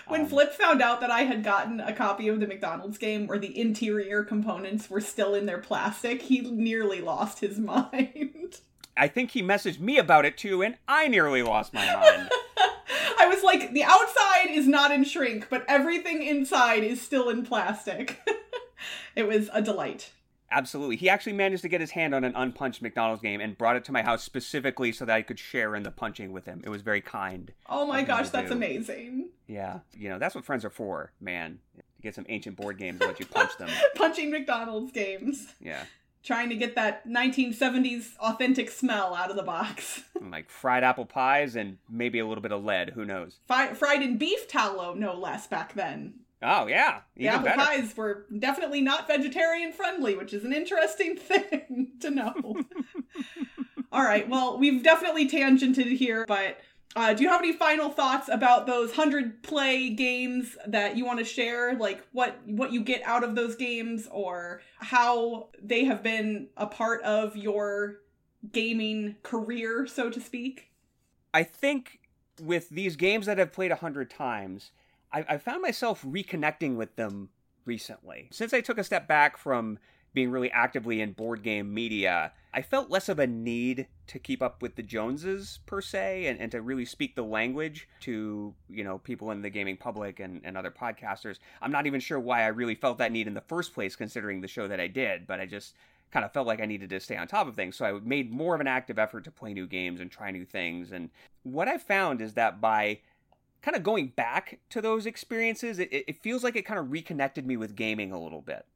[0.09, 3.27] When Um, Flip found out that I had gotten a copy of the McDonald's game
[3.27, 8.61] where the interior components were still in their plastic, he nearly lost his mind.
[8.97, 12.29] I think he messaged me about it too, and I nearly lost my mind.
[13.19, 17.45] I was like, the outside is not in shrink, but everything inside is still in
[17.45, 18.21] plastic.
[19.17, 20.11] it was a delight.
[20.53, 20.97] Absolutely.
[20.97, 23.85] He actually managed to get his hand on an unpunched McDonald's game and brought it
[23.85, 26.61] to my house specifically so that I could share in the punching with him.
[26.65, 27.53] It was very kind.
[27.69, 28.57] Oh my gosh, that's do.
[28.57, 29.31] amazing.
[29.47, 29.81] Yeah.
[29.97, 31.61] You know, that's what friends are for, man.
[31.77, 33.69] To get some ancient board games and let you punch them.
[33.95, 35.47] Punching McDonald's games.
[35.61, 35.85] Yeah.
[36.23, 40.03] Trying to get that 1970s authentic smell out of the box.
[40.31, 42.91] Like fried apple pies and maybe a little bit of lead.
[42.91, 43.39] Who knows?
[43.49, 46.21] Fi- fried in beef tallow, no less, back then.
[46.43, 47.01] Oh, yeah.
[47.17, 47.81] Yeah, the apple better.
[47.83, 52.35] pies were definitely not vegetarian friendly, which is an interesting thing to know.
[53.93, 56.59] All right, well, we've definitely tangented here, but
[56.97, 61.19] uh, do you have any final thoughts about those hundred play games that you want
[61.19, 61.77] to share?
[61.77, 66.67] Like what what you get out of those games, or how they have been a
[66.67, 68.01] part of your
[68.53, 70.71] gaming career, so to speak?
[71.35, 72.01] I think
[72.41, 74.71] with these games that I've played a hundred times,
[75.13, 77.31] I, I found myself reconnecting with them
[77.65, 78.29] recently.
[78.33, 79.79] Since I took a step back from
[80.13, 84.43] being really actively in board game media, I felt less of a need to keep
[84.43, 88.83] up with the Joneses per se and, and to really speak the language to, you
[88.83, 91.37] know, people in the gaming public and, and other podcasters.
[91.63, 94.41] I'm not even sure why I really felt that need in the first place considering
[94.41, 95.77] the show that I did, but I just
[96.11, 97.77] kind of felt like I needed to stay on top of things.
[97.77, 100.45] So I made more of an active effort to play new games and try new
[100.45, 100.91] things.
[100.91, 101.11] And
[101.45, 102.99] what I found is that by
[103.63, 107.47] kind of going back to those experiences, it, it feels like it kind of reconnected
[107.47, 108.67] me with gaming a little bit.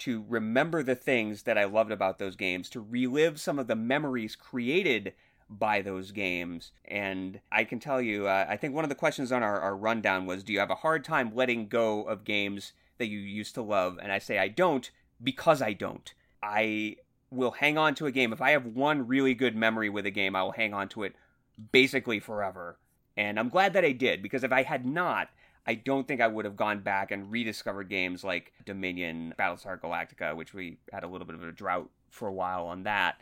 [0.00, 3.74] To remember the things that I loved about those games, to relive some of the
[3.74, 5.12] memories created
[5.50, 6.72] by those games.
[6.84, 9.76] And I can tell you, uh, I think one of the questions on our, our
[9.76, 13.54] rundown was Do you have a hard time letting go of games that you used
[13.54, 13.98] to love?
[14.00, 14.90] And I say I don't
[15.22, 16.12] because I don't.
[16.42, 16.96] I
[17.30, 18.32] will hang on to a game.
[18.32, 21.02] If I have one really good memory with a game, I will hang on to
[21.02, 21.14] it
[21.72, 22.78] basically forever.
[23.18, 25.28] And I'm glad that I did because if I had not,
[25.66, 30.36] I don't think I would have gone back and rediscovered games like Dominion, Battlestar Galactica,
[30.36, 33.20] which we had a little bit of a drought for a while on that.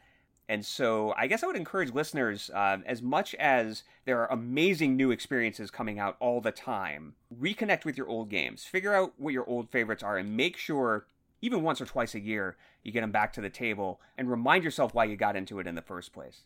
[0.51, 4.97] And so I guess I would encourage listeners, uh, as much as there are amazing
[4.97, 8.65] new experiences coming out all the time, reconnect with your old games.
[8.65, 11.07] Figure out what your old favorites are and make sure,
[11.41, 14.63] even once or twice a year, you get them back to the table and remind
[14.63, 16.43] yourself why you got into it in the first place.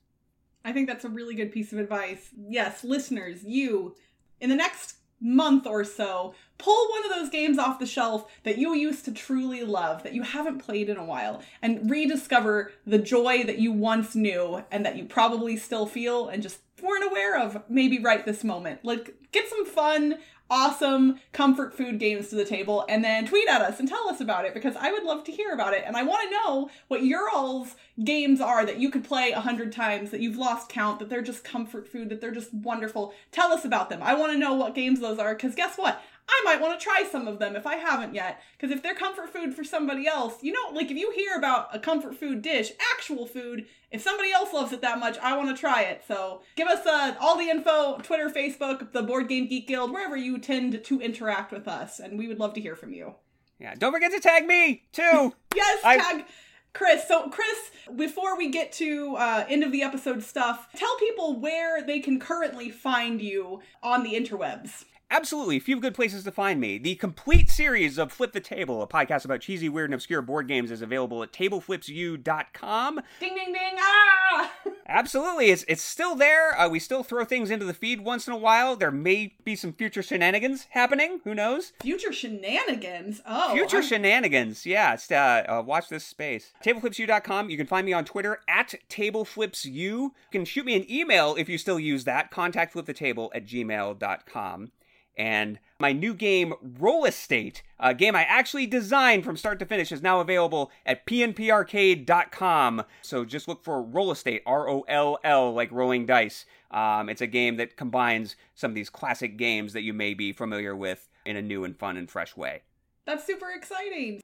[0.65, 2.31] I think that's a really good piece of advice.
[2.37, 3.97] Yes, listeners, you,
[4.41, 8.59] in the next month or so, pull one of those games off the shelf that
[8.59, 12.99] you used to truly love, that you haven't played in a while, and rediscover the
[12.99, 17.39] joy that you once knew and that you probably still feel and just weren't aware
[17.39, 18.85] of maybe right this moment.
[18.85, 20.19] Like, get some fun,
[20.51, 24.21] awesome comfort food games to the table and then tweet at us and tell us
[24.21, 25.85] about it because I would love to hear about it.
[25.87, 29.41] And I want to know what your all's games are that you could play a
[29.41, 33.15] hundred times, that you've lost count, that they're just comfort food, that they're just wonderful.
[33.31, 34.03] Tell us about them.
[34.03, 36.03] I want to know what games those are because guess what?
[36.31, 38.41] I might want to try some of them if I haven't yet.
[38.57, 41.75] Because if they're comfort food for somebody else, you know, like if you hear about
[41.75, 45.55] a comfort food dish, actual food, if somebody else loves it that much, I want
[45.55, 46.03] to try it.
[46.07, 50.17] So give us uh, all the info Twitter, Facebook, the Board Game Geek Guild, wherever
[50.17, 51.99] you tend to interact with us.
[51.99, 53.15] And we would love to hear from you.
[53.59, 53.75] Yeah.
[53.75, 55.35] Don't forget to tag me too.
[55.55, 56.25] yes, I- tag
[56.73, 57.07] Chris.
[57.09, 61.83] So, Chris, before we get to uh, end of the episode stuff, tell people where
[61.85, 64.85] they can currently find you on the interwebs.
[65.13, 66.79] Absolutely, a few good places to find me.
[66.79, 70.47] The complete series of Flip the Table, a podcast about cheesy, weird, and obscure board
[70.47, 73.01] games, is available at tableflipsyou.com.
[73.19, 73.75] Ding, ding, ding!
[73.81, 74.53] Ah!
[74.87, 76.59] Absolutely, it's it's still there.
[76.59, 78.77] Uh, we still throw things into the feed once in a while.
[78.77, 81.21] There may be some future shenanigans happening.
[81.25, 81.73] Who knows?
[81.81, 83.21] Future shenanigans.
[83.27, 84.65] Oh, Future I'm- shenanigans.
[84.67, 86.53] Yeah, uh, uh, watch this space.
[86.65, 87.51] Tableflipsyou.com.
[87.51, 89.67] You can find me on Twitter at tableflipsu.
[89.73, 92.31] You can shoot me an email if you still use that.
[92.31, 94.71] Contactflipthetable at gmail.com.
[95.17, 99.93] And my new game, Roll Estate, a game I actually designed from start to finish,
[99.93, 102.85] is now available at pnparcade.com.
[103.03, 106.47] So just look for Roll Estate, R O L L, like rolling dice.
[106.71, 110.33] Um, it's a game that combines some of these classic games that you may be
[110.33, 112.63] familiar with in a new and fun and fresh way.
[113.07, 114.21] That's super exciting.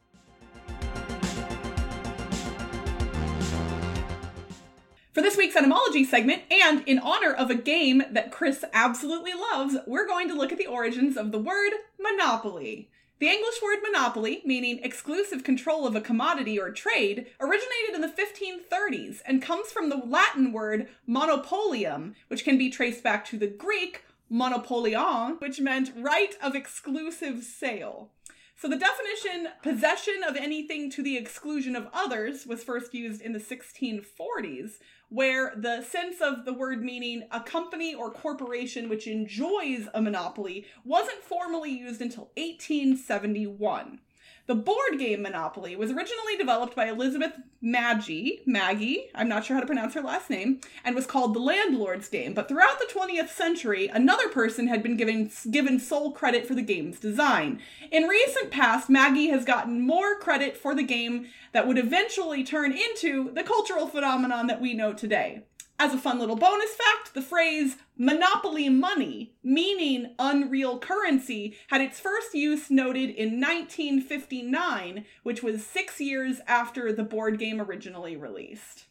[5.17, 9.75] For this week's etymology segment, and in honor of a game that Chris absolutely loves,
[9.87, 12.91] we're going to look at the origins of the word monopoly.
[13.19, 18.09] The English word monopoly, meaning exclusive control of a commodity or trade, originated in the
[18.09, 23.47] 1530s and comes from the Latin word monopolium, which can be traced back to the
[23.47, 28.11] Greek monopolion, which meant right of exclusive sale.
[28.59, 33.33] So the definition possession of anything to the exclusion of others was first used in
[33.33, 34.79] the 1640s,
[35.09, 40.67] where the sense of the word meaning a company or corporation which enjoys a monopoly
[40.85, 44.01] wasn't formally used until 1871.
[44.47, 49.61] The board game Monopoly was originally developed by Elizabeth Magie, Magie, I'm not sure how
[49.61, 52.33] to pronounce her last name, and was called the Landlord's Game.
[52.33, 56.63] But throughout the 20th century, another person had been given given sole credit for the
[56.63, 57.61] game's design.
[57.91, 62.73] In recent past, Magie has gotten more credit for the game that would eventually turn
[62.73, 65.43] into the cultural phenomenon that we know today.
[65.79, 72.01] As a fun little bonus fact, the phrase monopoly money, meaning unreal currency, had its
[72.01, 78.85] first use noted in 1959, which was six years after the board game originally released.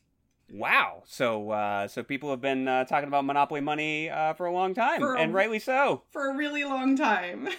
[0.52, 1.02] Wow.
[1.06, 4.76] So uh, so people have been uh, talking about Monopoly money uh, for a long
[4.76, 6.04] time, For a- and rightly so.
[6.12, 7.50] For a really long time.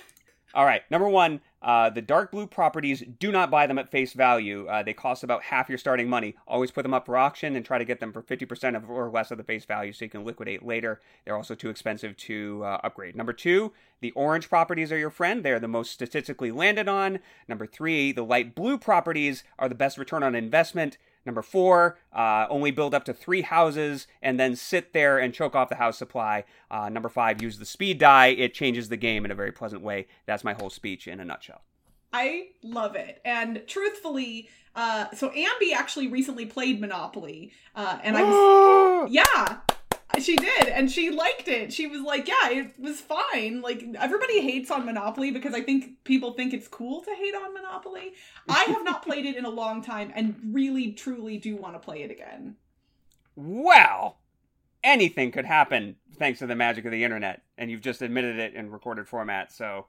[0.56, 0.80] All right.
[0.90, 4.66] Number one, uh, the dark blue properties, do not buy them at face value.
[4.66, 6.34] Uh, they cost about half your starting money.
[6.48, 9.10] Always put them up for auction and try to get them for 50% of or
[9.10, 11.02] less of the face value so you can liquidate later.
[11.26, 13.16] They're also too expensive to uh, upgrade.
[13.16, 15.44] Number two, the orange properties are your friend.
[15.44, 17.18] They're the most statistically landed on.
[17.48, 20.96] Number three, the light blue properties are the best return on investment.
[21.26, 25.56] Number four, uh, only build up to three houses and then sit there and choke
[25.56, 26.44] off the house supply.
[26.70, 28.28] Uh, number five, use the speed die.
[28.28, 30.06] It changes the game in a very pleasant way.
[30.24, 31.62] That's my whole speech in a nutshell.
[32.12, 33.20] I love it.
[33.24, 39.58] And truthfully, uh, so Ambi actually recently played Monopoly, uh, and I was Yeah,
[40.18, 41.72] she did, and she liked it.
[41.72, 46.04] She was like, "Yeah, it was fine." Like everybody hates on Monopoly because I think
[46.04, 48.12] people think it's cool to hate on Monopoly.
[48.48, 51.78] I have not played it in a long time, and really, truly do want to
[51.78, 52.56] play it again.
[53.34, 54.18] well,
[54.82, 58.54] anything could happen thanks to the magic of the internet, and you've just admitted it
[58.54, 59.52] in recorded format.
[59.52, 59.86] So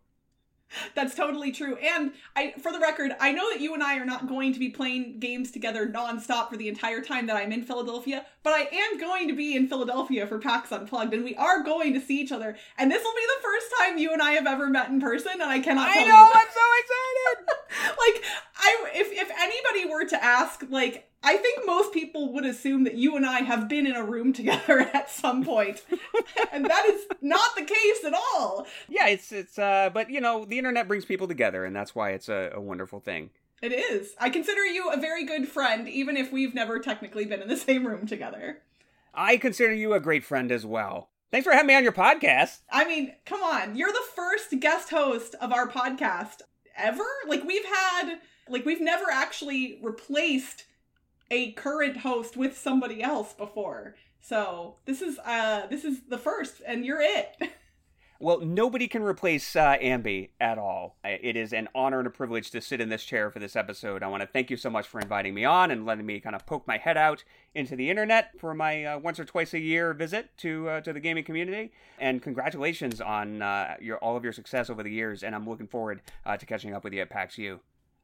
[0.96, 1.78] That's totally true.
[1.78, 4.60] And I, for the record, I know that you and I are not going to
[4.60, 8.68] be playing games together nonstop for the entire time that I'm in Philadelphia, but I
[8.72, 12.20] am going to be in Philadelphia for PAX Unplugged, and we are going to see
[12.20, 12.56] each other.
[12.78, 15.34] And this will be the first time you and I have ever met in person,
[15.34, 16.12] and I cannot tell I you.
[16.12, 17.98] know I'm so excited.
[17.98, 18.24] like
[18.58, 22.94] I if if anybody were to ask like I think most people would assume that
[22.94, 25.84] you and I have been in a room together at some point.
[26.54, 28.66] and that is not the case at all.
[28.88, 32.12] yeah, it's it's uh, but you know the internet brings people together, and that's why
[32.12, 33.32] it's a, a wonderful thing.
[33.62, 34.14] It is.
[34.22, 37.58] I consider you a very good friend even if we've never technically been in the
[37.68, 38.60] same room together.
[39.14, 41.10] I consider you a great friend as well.
[41.30, 42.60] Thanks for having me on your podcast.
[42.72, 43.76] I mean, come on.
[43.76, 46.38] You're the first guest host of our podcast
[46.78, 47.04] ever?
[47.28, 50.64] Like we've had like we've never actually replaced
[51.30, 53.96] a current host with somebody else before.
[54.20, 57.36] So, this is uh this is the first and you're it.
[58.20, 60.98] Well, nobody can replace uh, Ambi at all.
[61.04, 64.02] It is an honor and a privilege to sit in this chair for this episode.
[64.02, 66.36] I want to thank you so much for inviting me on and letting me kind
[66.36, 67.24] of poke my head out
[67.54, 70.94] into the internet for my uh, once or twice a year visit to uh, to
[70.94, 71.72] the gaming community.
[72.00, 75.22] And congratulations on uh, your all of your success over the years.
[75.22, 77.60] And I'm looking forward uh, to catching up with you at PAX U.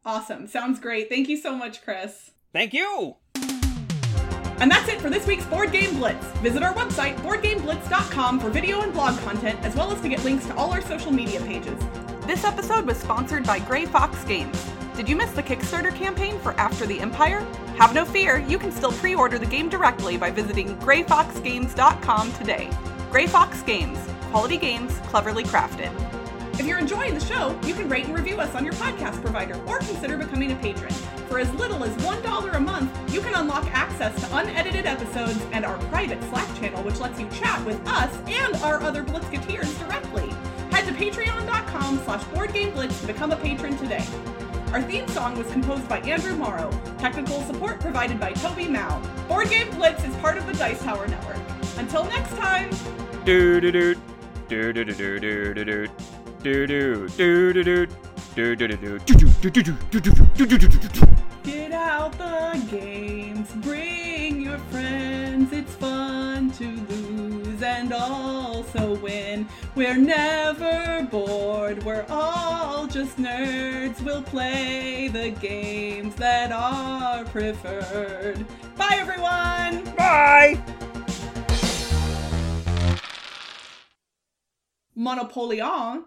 [0.06, 0.46] awesome.
[0.46, 1.10] Sounds great.
[1.10, 2.32] Thank you so much, Chris.
[2.54, 3.16] Thank you.
[4.60, 6.24] And that's it for this week's Board Game Blitz.
[6.38, 10.46] Visit our website, boardgameblitz.com, for video and blog content, as well as to get links
[10.46, 11.78] to all our social media pages.
[12.26, 14.72] This episode was sponsored by Grey Fox Games.
[14.96, 17.42] Did you miss the Kickstarter campaign for After the Empire?
[17.80, 22.70] Have no fear, you can still pre order the game directly by visiting greyfoxgames.com today.
[23.12, 23.98] Grey Fox Games,
[24.30, 25.92] quality games cleverly crafted.
[26.60, 29.60] If you're enjoying the show, you can rate and review us on your podcast provider
[29.66, 30.94] or consider becoming a patron.
[31.28, 35.66] For as little as $1 a month, you can unlock access to unedited episodes and
[35.66, 40.30] our private Slack channel, which lets you chat with us and our other Blitzketeers directly.
[40.72, 44.06] Head to patreon.com slash boardgameblitz to become a patron today.
[44.74, 46.70] Our theme song was composed by Andrew Morrow.
[47.00, 49.00] Technical support provided by Toby Mao.
[49.28, 51.38] Board Game Blitz is part of the Dice Tower Network.
[51.78, 52.70] Until next time.
[53.26, 53.96] Do do do
[54.50, 55.88] do do do do do do
[61.44, 65.54] Get out the games, bring your friends.
[65.54, 69.48] It's fun to lose and also win.
[69.76, 74.02] We're never bored, we're all just nerds.
[74.02, 78.46] We'll play the games that are preferred.
[78.76, 79.96] Bye, everyone!
[79.96, 80.62] Bye!
[84.94, 86.06] Monopolion.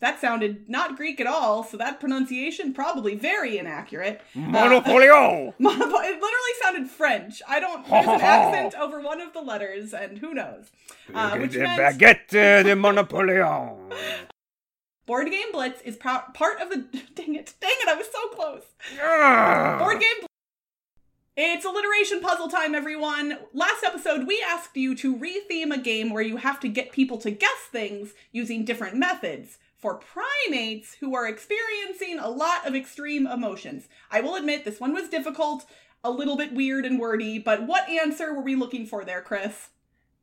[0.00, 4.22] That sounded not Greek at all, so that pronunciation probably very inaccurate.
[4.34, 5.54] Monopolio!
[5.60, 7.42] Monopo- it literally sounded French.
[7.46, 7.86] I don't.
[7.86, 10.70] There's an accent over one of the letters, and who knows?
[11.12, 12.28] Uh, which meant Baguette
[12.64, 13.92] de Monopolion.
[15.04, 16.78] Board Game Blitz is pro- part of the.
[17.14, 17.52] Dang it!
[17.60, 17.88] Dang it!
[17.88, 18.62] I was so close.
[19.02, 19.76] Ah.
[19.78, 20.20] Board Game.
[20.20, 20.26] Bl-
[21.36, 23.38] it's alliteration puzzle time, everyone.
[23.52, 27.18] Last episode, we asked you to retheme a game where you have to get people
[27.18, 33.26] to guess things using different methods for primates who are experiencing a lot of extreme
[33.26, 33.88] emotions.
[34.10, 35.64] I will admit this one was difficult,
[36.04, 39.70] a little bit weird and wordy, but what answer were we looking for there, Chris?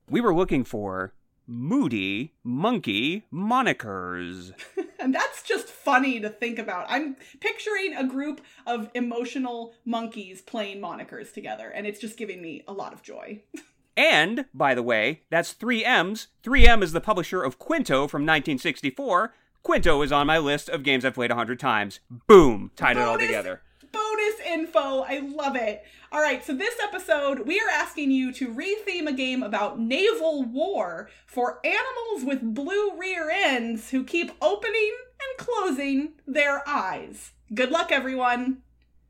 [0.10, 1.14] We were looking for
[1.48, 4.52] moody monkey monikers.
[5.00, 6.88] And that's just funny to think about.
[6.90, 12.64] I'm picturing a group of emotional monkeys playing monikers together, and it's just giving me
[12.68, 13.44] a lot of joy.
[13.98, 16.28] And, by the way, that's 3M's.
[16.44, 19.34] 3M is the publisher of Quinto from 1964.
[19.68, 22.00] Quinto is on my list of games I've played a hundred times.
[22.10, 22.72] Boom!
[22.78, 23.64] Tied it all together.
[23.92, 25.02] Bonus info.
[25.02, 25.84] I love it.
[26.10, 30.44] All right, so this episode, we are asking you to retheme a game about naval
[30.44, 37.34] war for animals with blue rear ends who keep opening and closing their eyes.
[37.54, 38.60] Good luck, everyone.